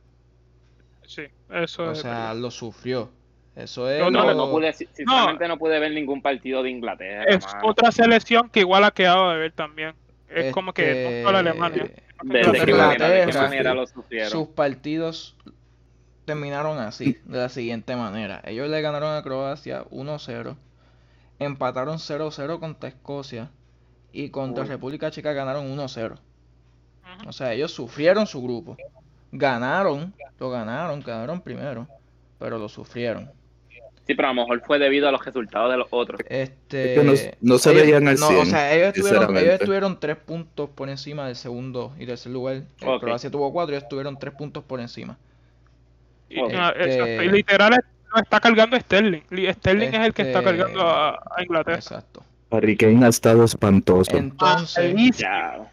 [1.08, 2.36] Sí, eso O es sea, verdad.
[2.36, 3.10] lo sufrió.
[3.56, 5.58] Eso es No, No, no, lo- no pude, sinceramente no.
[5.58, 7.24] pude ver ningún partido de Inglaterra.
[7.24, 7.66] Es mano.
[7.66, 9.94] otra selección que igual ha quedado de ver también.
[10.28, 11.84] Es como que no Este, solo Alemania.
[11.84, 14.30] ¿De, Creo de que qué manera, de qué Inglaterra, manera lo sufrieron?
[14.30, 15.34] sus partidos
[16.26, 18.42] terminaron así, de la siguiente manera.
[18.44, 20.56] Ellos le ganaron a Croacia 1-0,
[21.38, 23.50] empataron 0-0 contra Escocia
[24.12, 24.68] y contra Uy.
[24.68, 26.12] República Checa ganaron 1-0.
[26.12, 27.28] Ujú.
[27.28, 28.76] O sea, ellos sufrieron su grupo.
[29.32, 31.86] Ganaron, lo ganaron, quedaron primero,
[32.38, 33.30] pero lo sufrieron.
[34.06, 36.18] Sí, pero a lo mejor fue debido a los resultados de los otros.
[36.30, 37.12] Este, Es que no-
[37.52, 40.70] no se ellos- veían al no, o 100, sea, ellos estuvieron, ellos estuvieron tres puntos
[40.70, 42.62] por encima del segundo y tercer lugar.
[42.80, 43.00] El Ok.
[43.02, 45.18] Croacia tuvo cuatro, ellos estuvieron tres puntos por encima.
[46.30, 47.80] Y, ah, Este- y literal es-
[48.14, 49.22] lo está cargando Sterling.
[49.28, 51.76] Li- Sterling es el que está Este- cargando a, a Inglaterra.
[51.76, 52.24] Exacto.
[52.50, 54.16] Harry Kane ha estado espantoso.
[54.16, 55.70] Entonces, Malísimo.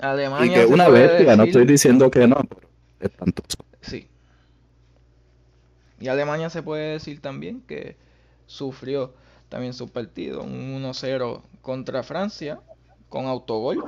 [0.00, 2.68] Alemania y que una bestia, no decir- estoy diciendo que no, pero
[3.00, 3.58] espantoso.
[3.80, 4.08] Sí.
[6.00, 7.96] Y Alemania se puede decir también que
[8.46, 9.14] sufrió
[9.48, 12.60] también su partido, un 1-0 contra Francia
[13.08, 13.82] con autogol,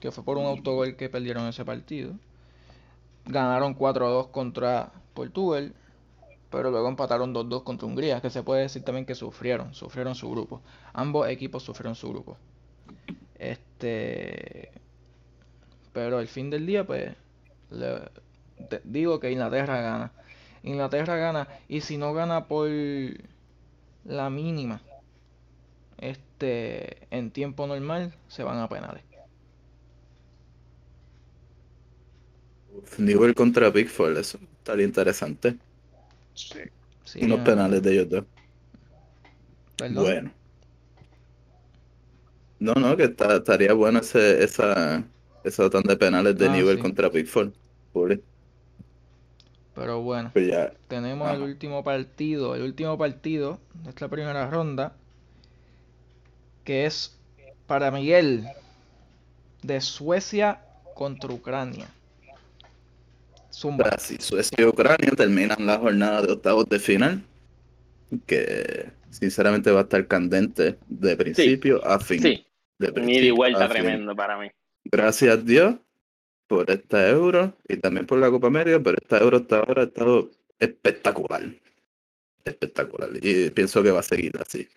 [0.00, 2.12] que fue por un autogol que perdieron ese partido.
[3.24, 5.72] Ganaron 4-2 contra Portugal,
[6.50, 10.30] pero luego empataron 2-2 contra Hungría, que se puede decir también que sufrieron, sufrieron su
[10.30, 10.60] grupo.
[10.92, 12.36] Ambos equipos sufrieron su grupo.
[13.38, 14.70] Este,
[15.96, 17.14] pero al fin del día, pues,
[17.70, 18.10] le-
[18.68, 20.12] te- digo que Inglaterra gana.
[20.62, 22.68] Inglaterra gana, y si no gana por
[24.04, 24.82] la mínima,
[25.96, 29.02] este, en tiempo normal, se van a penales.
[32.76, 35.56] Uf, Newell contra Pickford, eso estaría interesante.
[36.34, 36.60] Sí.
[37.04, 38.24] Sí, Unos penales de ellos dos.
[39.76, 40.04] perdón.
[40.04, 40.32] Bueno.
[42.58, 45.04] No, no, que está- estaría bueno ese, esa,
[45.46, 46.82] esa tan de penales de Ah, sí.
[46.82, 47.52] contra Pickford.
[47.92, 48.20] Pobre.
[49.74, 54.96] Pero bueno, Pues ya, tenemos el último partido, el último partido de esta primera ronda,
[56.64, 57.18] que es
[57.66, 58.46] para Miguel,
[59.62, 60.60] de Suecia
[60.94, 61.88] contra Ucrania.
[63.52, 63.84] Zumba.
[63.84, 67.22] Brasil, Suecia y Ucrania terminan la jornada de octavos de final.
[68.26, 72.22] Que sinceramente va a estar candente de principio a fin.
[72.22, 72.46] Sí,
[72.78, 74.48] De un ida y vuelta tremendo para mí.
[74.90, 75.74] Gracias a Dios
[76.46, 79.86] por esta euro y también por la Copa América, pero esta euro hasta ahora ha
[79.86, 81.42] estado espectacular.
[82.44, 83.10] Espectacular.
[83.20, 84.68] Y pienso que va a seguir así.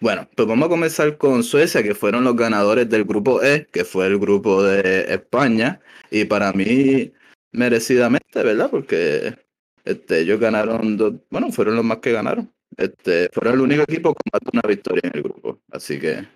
[0.00, 3.84] Bueno, pues vamos a comenzar con Suecia, que fueron los ganadores del grupo E, que
[3.84, 5.80] fue el grupo de España.
[6.10, 7.12] Y para mí,
[7.52, 8.68] merecidamente, ¿verdad?
[8.70, 9.36] Porque
[9.84, 12.52] este, ellos ganaron dos, bueno, fueron los más que ganaron.
[12.76, 15.60] Este, fueron el único equipo con más una victoria en el grupo.
[15.70, 16.26] Así que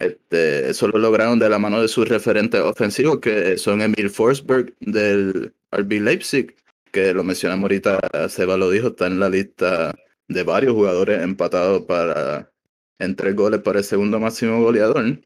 [0.00, 4.74] este, eso lo lograron de la mano de sus referentes ofensivos, que son Emil Forsberg
[4.80, 6.56] del RB Leipzig,
[6.90, 9.94] que lo mencionamos ahorita, Seba lo dijo, está en la lista
[10.28, 12.50] de varios jugadores empatados para
[12.98, 15.20] en tres goles para el segundo máximo goleador.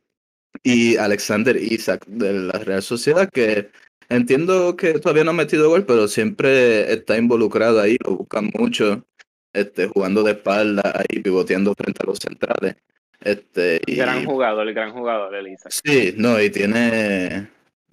[0.62, 3.70] Y Alexander Isaac de la Real Sociedad, que
[4.08, 9.04] entiendo que todavía no ha metido gol, pero siempre está involucrado ahí, lo buscan mucho,
[9.52, 12.76] este, jugando de espalda ahí, pivoteando frente a los centrales.
[13.24, 15.72] Este, y, Gran jugador, el gran jugador, el Isaac.
[15.82, 17.48] Sí, no, y tiene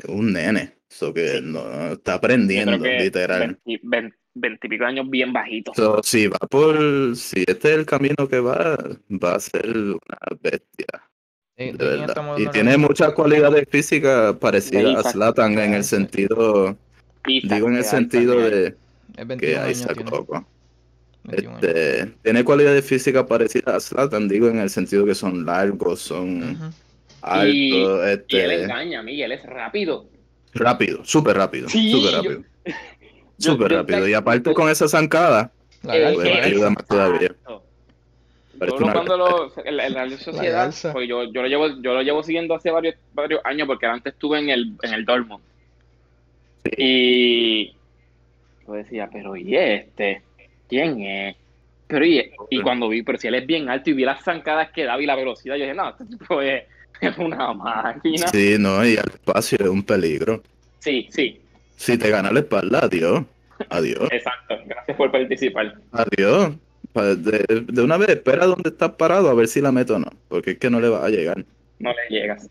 [0.08, 3.58] un nene, eso que no, está aprendiendo, literal.
[3.66, 5.76] 20 20 veintipico años bien bajitos.
[5.76, 8.78] So, si va por, si este es el camino que va,
[9.10, 11.10] va a ser una bestia,
[11.58, 12.10] ¿De- verdad.
[12.10, 15.12] estamos Y tiene muchas cualidades físicas parecidas a.
[15.12, 16.78] Zlatan en el sentido,
[17.28, 18.76] Isaac, digo en el sentido de Es
[19.16, 20.46] que 21 años Isaac tiene.
[21.24, 21.32] Loco.
[21.36, 21.64] 21 años.
[21.64, 26.44] Este, tiene cualidades físicas parecidas a Zlatan, digo en el sentido que son largos, son
[26.54, 26.64] Ujú.
[27.22, 27.50] altos,
[28.28, 30.08] Y él este, engaña, Miguel, es rápido.
[30.54, 32.44] rápido, súper rápido, Sí, súper rápido,
[33.38, 34.08] yo- súper yo- rápido.
[34.08, 35.52] Y aparte con esa zancada,
[35.84, 37.34] La Eh, pues, eh, ayuda más todavía.
[37.48, 40.94] Yo cuando lo, en la, en la sociedad, garza.
[40.94, 44.14] pues yo, yo lo llevo, yo lo llevo siguiendo hace varios, varios años porque antes
[44.14, 45.44] estuve en el, en el Dortmund.
[46.78, 47.74] Y
[48.68, 50.22] yo decía, pero ¿y este?
[50.72, 51.36] ¿Quién es?
[51.88, 54.72] Pero y, y cuando vi, pero si él es bien alto y vi las zancadas
[54.72, 56.64] que daba y la velocidad, yo dije, no, este tipo es,
[57.02, 58.28] es una máquina.
[58.28, 60.42] Sí, no, y al espacio es un peligro.
[60.80, 61.42] Sí, sí,
[61.76, 63.26] Si te gana la espalda, adiós.
[63.70, 64.08] Adiós.
[64.12, 64.56] exacto.
[64.66, 65.76] Gracias por participar.
[65.92, 66.54] Adiós.
[66.94, 70.12] De una vez, espera donde estás parado a ver si la meto o no.
[70.30, 71.44] Porque es que no le va a llegar.
[71.80, 72.50] No le llegas.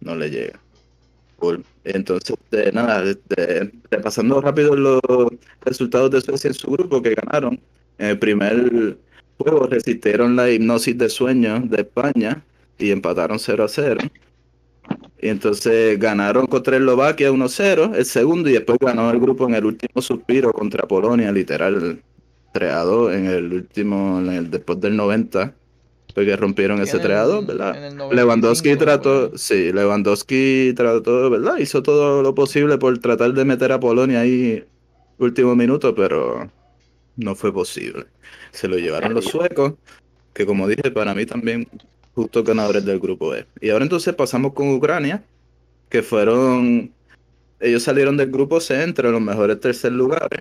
[0.00, 0.60] No le llega.
[1.84, 5.00] Entonces, este, nada, este, repasando rápido los
[5.64, 7.60] resultados de Suecia en su grupo que ganaron.
[7.98, 8.96] En el primer
[9.38, 12.44] juego resistieron la hipnosis de sueño de España
[12.78, 14.00] y empataron 0 a 0.
[15.20, 19.64] Y entonces ganaron contra Eslovaquia 1-0, el segundo, y después ganó el grupo en el
[19.64, 22.02] último suspiro contra Polonia, literal
[22.52, 25.54] 3 a 2 en el último, en el, después del 90,
[26.14, 27.76] porque rompieron ese En 3 a el- 2, ¿verdad?
[27.76, 31.58] en el 95, Lewandowski trató, sí, Lewandowski trató, ¿verdad?
[31.58, 34.64] Hizo todo lo posible por tratar de meter a Polonia ahí
[35.18, 36.50] último minuto, pero
[37.16, 38.06] no fue posible.
[38.52, 39.74] Se lo llevaron los suecos,
[40.32, 41.66] que como dije, para mí también
[42.14, 43.46] justos ganadores del grupo E.
[43.60, 45.24] Y ahora entonces pasamos con Ucrania,
[45.88, 46.92] que fueron,
[47.60, 50.40] ellos salieron del grupo C entre los mejores tercer lugares.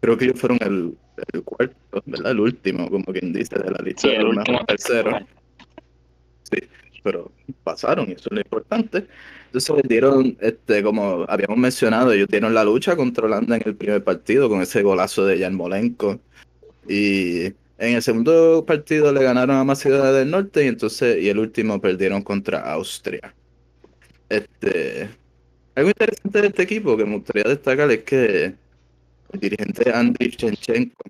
[0.00, 0.96] Creo que ellos fueron el,
[1.32, 2.32] el cuarto, ¿verdad?
[2.32, 4.44] El último, como quien dice, de la lista Sí, de el último.
[4.58, 5.22] mejores terceros.
[6.50, 6.58] Sí,
[7.02, 7.30] pero
[7.64, 9.06] pasaron y eso es lo importante.
[9.46, 13.76] Entonces les dieron, este, como habíamos mencionado, ellos dieron la lucha contra Holanda en el
[13.76, 16.20] primer partido con ese golazo de Yarmolenko.
[16.88, 21.38] Y en el segundo partido le ganaron a Macedonia del Norte y entonces, y el
[21.38, 23.34] último perdieron contra Austria.
[24.28, 25.08] Este,
[25.74, 28.54] algo interesante de este equipo que me gustaría destacar es que
[29.32, 31.02] el dirigente Andriy Shevchenko,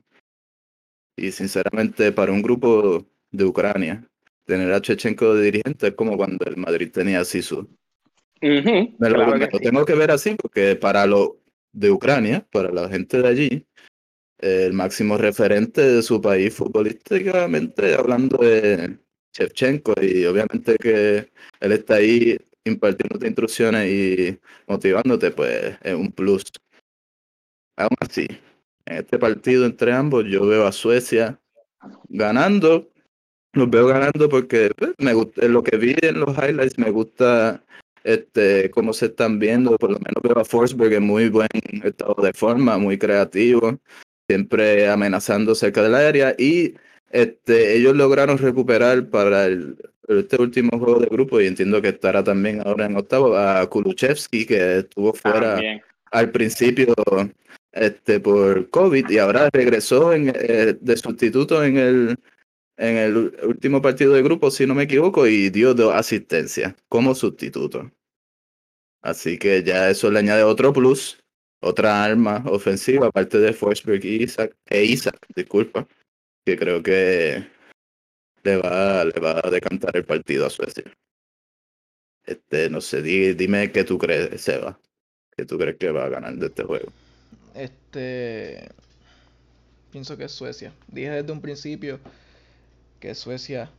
[1.17, 4.09] y sinceramente para un grupo de Ucrania,
[4.45, 7.69] tener a Shevchenko de dirigente es como cuando el Madrid tenía a Sisu.
[8.41, 9.65] Ujú, Me lo, claro me que lo sí.
[9.65, 11.41] tengo que ver así porque para lo
[11.73, 13.67] de Ucrania, para la gente de allí,
[14.39, 18.99] el máximo referente de su país futbolísticamente, hablando de
[19.35, 21.29] Shevchenko, y obviamente que
[21.61, 26.45] él está ahí impartiéndote instrucciones y motivándote, pues es un plus.
[27.79, 28.27] Aún así,
[28.87, 31.39] en este partido entre ambos, yo veo a Suecia
[32.09, 32.91] ganando.
[33.53, 37.63] Los veo ganando porque pues, me gusta, lo que vi en los highlights me gusta
[38.03, 41.49] este, cómo se están viendo, por lo menos veo a Forsberg en muy buen
[41.85, 43.79] estado de forma, muy creativo,
[44.29, 46.75] siempre amenazando cerca del área y
[47.11, 49.77] este, ellos lograron recuperar para el,
[50.09, 54.47] este último juego de grupo y entiendo que estará también ahora en octavo a Kuluchevsky
[54.47, 55.83] que estuvo fuera También.
[56.11, 56.95] al principio
[57.79, 62.17] este, por COVID y ahora regresó en, eh, de sustituto en el,
[62.77, 67.15] en el último partido de grupo, si no me equivoco, y dio dos asistencias como
[67.15, 67.91] sustituto.
[69.01, 71.19] Así que ya eso le añade otro plus,
[71.61, 75.87] otra arma ofensiva, aparte de Forsberg y Isaac, e Isaac, disculpa,
[76.45, 77.47] que creo que
[78.43, 80.85] le va, le va a decantar el partido a Suecia.
[82.27, 84.79] Este, no sé, di- dime qué tú crees, Seba,
[85.37, 86.93] que tú crees que va a ganar de este juego.
[87.59, 88.69] Este.
[89.91, 90.73] Pienso que es Suecia.
[90.87, 91.99] Dije desde un principio
[93.01, 93.71] que Suecia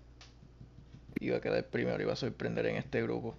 [1.19, 3.35] iba a quedar primero, iba a sorprender en este grupo.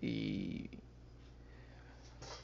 [0.00, 0.70] Y.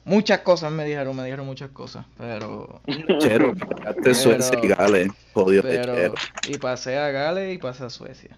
[0.05, 2.81] Muchas cosas me dijeron, me dijeron muchas cosas, pero.
[3.19, 5.95] Chero, ganaste Suecia y Gales, jodido de Pero.
[5.95, 6.13] chero,
[6.47, 8.37] Y pasé a Gales y pasé a Suecia.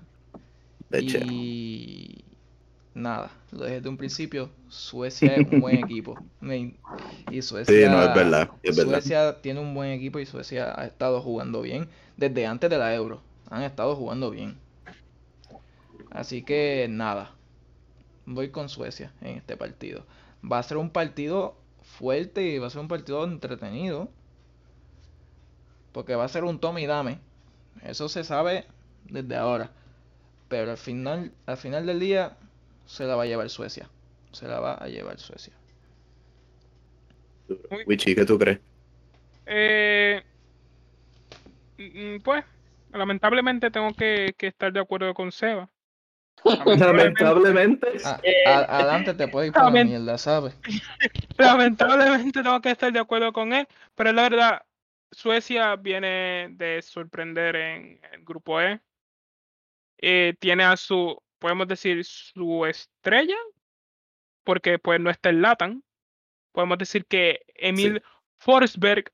[0.90, 1.26] de chero.
[2.94, 6.20] Nada, lo dije desde un principio, Suecia es un buen equipo.
[7.30, 9.02] Y Suecia, Sí, no, es verdad, es verdad.
[9.02, 12.94] Suecia tiene un buen equipo y Suecia ha estado jugando bien desde antes de la
[12.94, 13.22] Euro.
[13.50, 14.58] han estado jugando bien.
[16.12, 17.32] Así que nada,
[18.26, 20.06] voy con Suecia en este partido.
[20.44, 24.10] Va a ser un partido fuerte y va a ser un partido entretenido.
[25.92, 27.20] Porque va a ser un tome y dame.
[27.84, 28.66] Eso se sabe
[29.10, 29.72] desde ahora.
[30.50, 32.38] Pero al final, al final del día
[32.86, 33.90] se la va a llevar Suecia.
[34.32, 35.54] Se la va a llevar Suecia.
[37.86, 38.60] Wichi, ¿qué tú crees?
[39.46, 40.22] Eh,
[41.78, 42.46] mm, pues,
[42.90, 45.70] lamentablemente tengo que, que estar de acuerdo con Seba.
[46.44, 47.88] Lamentablemente.
[48.04, 50.58] Ah, a- adelante te puedes ir por la mierda, ¿sabes?
[51.38, 54.62] Lamentablemente tengo que estar de acuerdo con él, pero la verdad,
[55.12, 58.80] Suecia viene de sorprender en el grupo E.
[59.98, 63.36] Eh, tiene a su, podemos decir, su estrella,
[64.44, 65.84] porque pues no está en Latan.
[66.54, 68.02] Podemos decir que Emil
[68.38, 69.12] Forsberg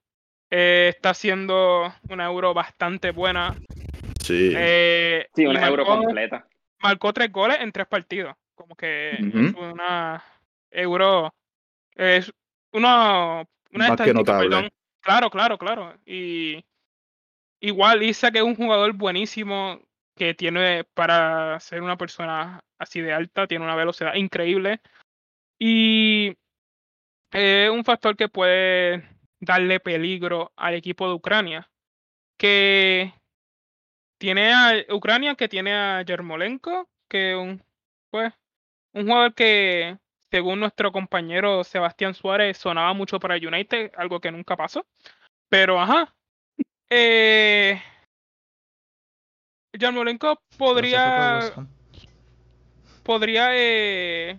[0.51, 3.55] eh, está haciendo una euro bastante buena.
[4.21, 4.51] Sí.
[4.55, 6.45] eh, Sí, una euro completa.
[6.83, 8.35] marcó tres goles en tres partidos.
[8.55, 10.21] Como que es una
[10.71, 11.33] euro.
[11.95, 12.33] Es
[12.73, 14.49] una, una Más que notable.
[14.49, 14.69] perdón.
[14.99, 15.95] Claro, claro, claro.
[16.05, 16.65] Y
[17.61, 19.79] igual Isa que es un jugador buenísimo
[20.17, 24.81] que tiene para ser una persona así de alta, tiene una velocidad increíble.
[25.59, 26.35] Y
[27.31, 29.07] es un factor que puede
[29.39, 31.69] darle peligro al equipo de Ucrania.
[32.37, 33.13] Que
[34.19, 37.63] tiene a Ucrania, que tiene a Yermolenko, que un,
[38.09, 38.33] pues,
[38.93, 39.97] un jugador que,
[40.31, 44.85] según nuestro compañero Sebastián Suárez, sonaba mucho para United, algo que nunca pasó.
[45.49, 46.13] Pero ajá.
[46.89, 47.81] Eh,
[49.77, 51.51] Yarmolenko podría
[53.03, 54.37] podría eh,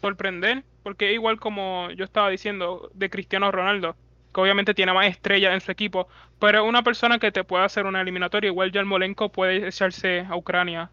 [0.00, 3.96] sorprender, porque igual como yo estaba diciendo de Cristiano Ronaldo,
[4.32, 6.06] que obviamente tiene más estrellas en su equipo,
[6.38, 10.90] pero una persona que te puede hacer una eliminatoria, igual Yarmolenko puede echarse a Ucrania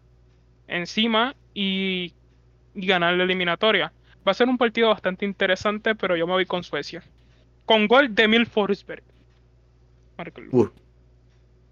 [0.66, 2.14] encima y,
[2.74, 3.92] y ganar la eliminatoria.
[4.26, 7.02] Va a ser un partido bastante interesante, pero yo me voy con Suecia.
[7.66, 9.02] Con gol de Emil Forsberg.
[10.52, 10.68] Uh,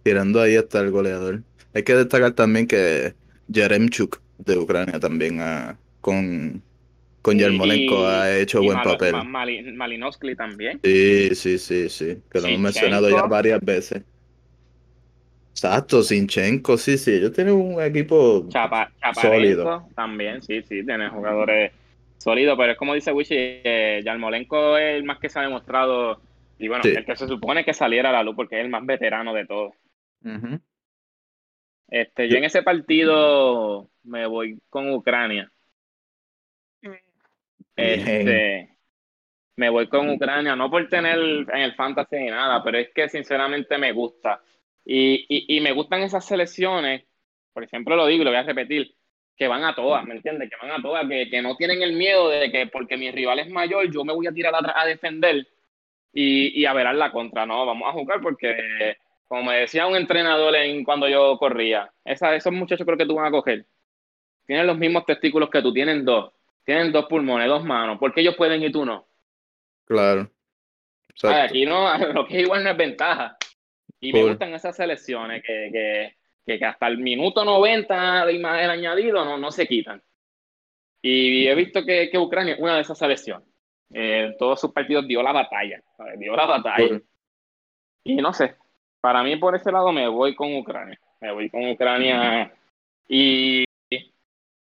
[0.03, 1.43] tirando ahí hasta el goleador.
[1.75, 3.15] Hay que destacar también que
[3.49, 6.63] Yaremchuk de Ucrania también ha- con,
[7.23, 9.13] con Yarmolenko ha hecho y buen Malo- papel.
[9.13, 10.81] Ma- Mali- Malinowski también.
[10.83, 14.03] Sí, sí, sí, sí, que lo hemos mencionado ya varias veces.
[15.51, 19.87] Exacto, Sinchenko, sí, sí, ellos tienen un equipo Chapa, Sólido.
[19.95, 21.73] también, sí, sí, tiene jugadores
[22.19, 26.21] sólidos, pero es como dice Wichi, eh, Yarmolenko es el más que se ha demostrado,
[26.59, 26.91] y bueno, Sí.
[26.91, 29.47] el que se supone que saliera a la luz porque es el más veterano de
[29.47, 29.75] todos.
[30.25, 30.59] Ujú.
[31.93, 35.53] Este, yo en ese partido me voy con Ucrania.
[37.77, 38.79] Este,
[39.57, 43.11] me voy con Ucrania, no por tener en el fantasy ni nada, pero es que
[43.11, 44.41] sinceramente me gusta.
[44.87, 47.05] Y, y, y me gustan esas selecciones,
[47.53, 48.95] por ejemplo lo digo y lo voy a repetir,
[49.37, 50.49] que van a todas, ¿me entiendes?
[50.49, 53.39] Que van a todas, que, que no tienen el miedo de que porque mi rival
[53.39, 55.47] es mayor, yo me voy a tirar atrás a defender
[56.11, 57.45] y, y a verar la contra.
[57.45, 58.97] No, vamos a jugar porque,
[59.33, 63.15] como me decía un entrenador en, cuando yo corría, esa, esos muchachos creo que tú
[63.15, 63.65] van a coger.
[64.45, 66.35] Tienen los mismos testículos que tú, tienen dos.
[66.67, 67.99] Tienen dos pulmones, dos manos.
[67.99, 69.09] ¿Por qué ellos pueden y tú no?
[69.87, 70.31] Claro.
[71.23, 73.39] Aquí no, lo que igual no es ventaja.
[74.01, 78.63] Y me gustan esas selecciones que, que, que, que hasta el minuto 90 de más
[78.63, 80.03] el añadido no, no se quitan.
[81.01, 83.49] Y he visto que, que Ucrania es una de esas selecciones.
[83.95, 85.83] Eh, en todos sus partidos dio la batalla.
[86.19, 87.01] Dio la batalla.
[88.05, 88.57] Y no sé,
[89.03, 90.99] para mí por ese lado me voy con Ucrania.
[91.21, 92.55] Me voy con Ucrania.
[93.09, 93.65] Y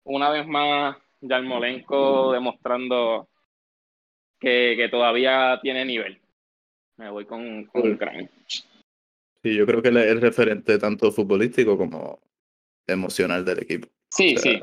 [0.04, 3.28] una vez más, Yarmolenko demostrando
[4.40, 6.18] que, que todavía tiene nivel.
[6.96, 7.92] Me voy con, con.
[7.92, 8.28] Ucrania.
[9.42, 12.20] Sí, yo creo que él es el referente tanto futbolístico como
[12.86, 13.88] emocional del equipo.
[14.08, 14.60] Sí, O sea, sí.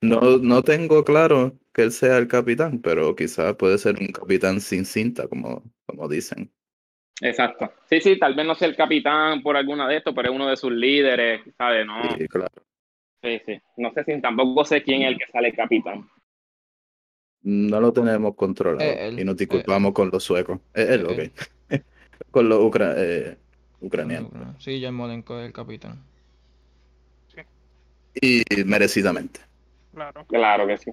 [0.00, 4.60] No, no tengo claro que él sea el capitán, pero quizás puede ser un capitán
[4.60, 6.50] sin cinta, como, como dicen.
[7.20, 7.72] Exacto.
[7.88, 10.48] Sí, sí, tal vez no sea el capitán por alguna de estos, pero es uno
[10.48, 11.86] de sus líderes, ¿sabes?
[11.86, 12.50] No, Sí, claro.
[13.22, 13.60] sí, sí.
[13.76, 16.08] No sé si tampoco sé quién es el que sale capitán.
[17.42, 20.60] No lo tenemos controlado Eh, él, y nos eh, disculpamos con los suecos.
[20.74, 21.18] Eh, él, ok.
[21.18, 21.32] él.
[22.30, 23.36] con los ucra- eh,
[23.80, 24.30] ucranianos.
[24.58, 26.02] Sí, Yarmolenko es el capitán.
[28.20, 29.40] Y merecidamente.
[29.94, 30.24] Claro.
[30.26, 30.90] Claro que sí.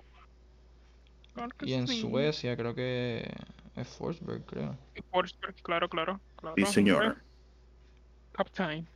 [1.33, 1.99] claro que Y en sí.
[2.01, 3.27] Suecia creo que
[3.77, 4.75] es Forsberg, creo.
[4.95, 6.19] Y Forsberg, claro, claro.
[6.35, 7.17] claro Sí, señor.
[8.33, 8.87] Captain.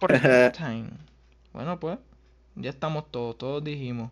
[0.56, 0.90] Time.
[1.52, 1.98] Bueno, pues,
[2.56, 4.10] ya estamos todos, todos dijimos.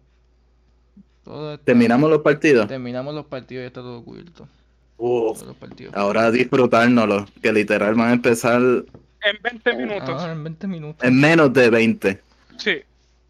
[1.23, 2.67] Todo está- Terminamos los partidos.
[2.69, 4.49] Terminamos los partidos y ya está todo cubierto.
[4.97, 5.95] Uf, Todos los partidos.
[5.95, 10.09] ahora disfrutárnoslo, que literal van a empezar En 20 minutos.
[10.09, 11.05] Ahora en 20 minutos.
[11.07, 12.21] En menos de 20.
[12.59, 12.77] Sí.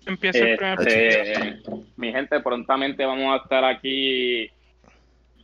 [0.06, 0.96] Empieza el primer partido.
[0.98, 1.62] Este,
[1.96, 4.50] mi gente, prontamente vamos a estar aquí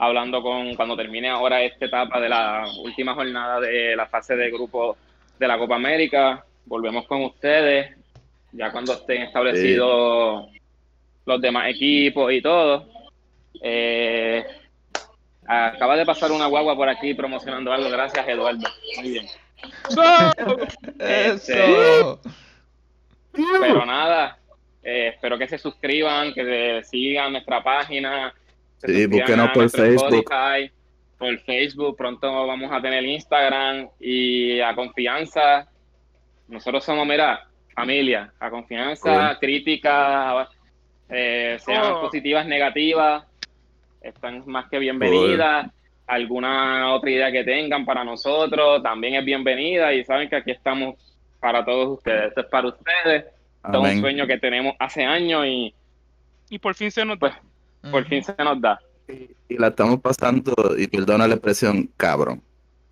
[0.00, 4.50] hablando con cuando termine ahora esta etapa de la última jornada de la fase de
[4.50, 4.96] grupo
[5.38, 6.42] de la Copa América.
[6.64, 7.94] Volvemos con ustedes
[8.52, 10.48] ya cuando estén establecidos
[11.26, 12.88] los demás equipos y todo.
[13.62, 14.42] Eh,
[15.46, 17.90] acaba de pasar una guagua por aquí promocionando algo.
[17.90, 18.68] Gracias, Eduardo.
[18.96, 19.26] Muy bien.
[20.98, 22.20] Eso.
[23.32, 24.38] Pero nada,
[24.82, 28.32] eh, espero que se suscriban, que sigan nuestra página.
[28.80, 30.14] Se Sí, búsquenos por Facebook.
[30.14, 30.70] Spotify,
[31.18, 31.96] por Facebook.
[31.96, 35.68] Pronto vamos a tener Instagram y a confianza.
[36.48, 39.38] Nosotros somos, mira, familia, a confianza, Cool.
[39.38, 40.48] críticas,
[41.08, 42.00] eh, sean Oh.
[42.02, 43.24] positivas, negativas,
[44.00, 45.68] están más que bienvenidas.
[46.06, 50.96] Alguna otra idea que tengan para nosotros también es bienvenida y saben que aquí estamos
[51.38, 52.28] para todos ustedes.
[52.28, 53.24] Esto es para ustedes.
[53.24, 54.00] Esto es un Amén.
[54.00, 55.74] sueño que tenemos hace años y
[56.48, 57.40] Y por fin se nos pues da.
[57.90, 58.80] Por fin se nos da.
[59.48, 62.42] Y la estamos pasando, y perdona la expresión, cabrón.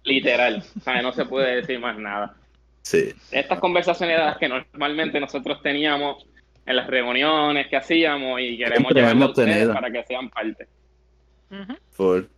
[0.05, 0.65] Literal.
[0.77, 2.35] O sea, no se puede decir más nada.
[2.83, 3.13] Sí.
[3.31, 6.27] Estas conversaciones que normalmente nosotros teníamos
[6.67, 9.75] en las reuniones que hacíamos y queremos llevarlo a hemos ustedes tenido.
[9.75, 10.67] para que sean parte.
[11.97, 12.29] Por,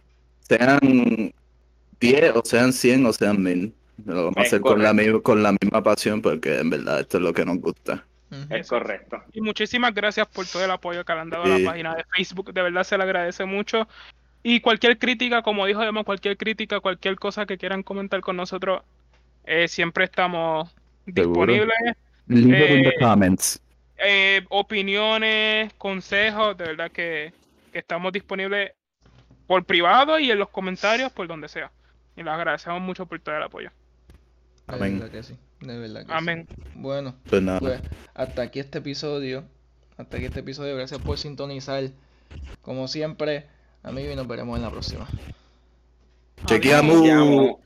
[0.40, 1.32] sean
[2.00, 3.74] 10 o sean 100 o sean 1000.
[4.06, 7.22] Lo vamos a hacer con la, con la misma pasión porque en verdad esto es
[7.22, 8.04] lo que nos gusta.
[8.48, 9.22] Es correcto.
[9.32, 12.04] Y muchísimas gracias por todo el apoyo que le han dado a la página de
[12.14, 12.52] Facebook.
[12.52, 13.88] De verdad se le agradece mucho.
[14.42, 18.82] Y cualquier crítica, como dijo Emma, cualquier crítica, cualquier cosa que quieran comentar con nosotros,
[19.44, 20.74] eh, siempre estamos
[21.06, 21.76] disponibles.
[22.26, 23.60] Leave it in the Eh, comments.
[23.98, 27.32] Eh, opiniones, consejos, de verdad que,
[27.72, 28.72] que estamos disponibles
[29.46, 31.70] por privado y en los comentarios, por donde sea.
[32.16, 33.70] Y les agradecemos mucho por todo el apoyo.
[34.68, 35.02] Amén.
[35.60, 36.12] De verdad que sí.
[36.14, 36.46] Amén.
[36.74, 37.60] Bueno, Pues nada.
[37.60, 37.80] pues
[38.14, 39.44] hasta aquí este episodio.
[39.96, 40.74] Hasta aquí este episodio.
[40.76, 41.90] Gracias por sintonizar.
[42.62, 43.46] Como siempre,
[43.82, 45.06] amigos, y nos veremos en la próxima.
[46.46, 46.96] Chequeamos.
[46.96, 47.56] Chequeamos.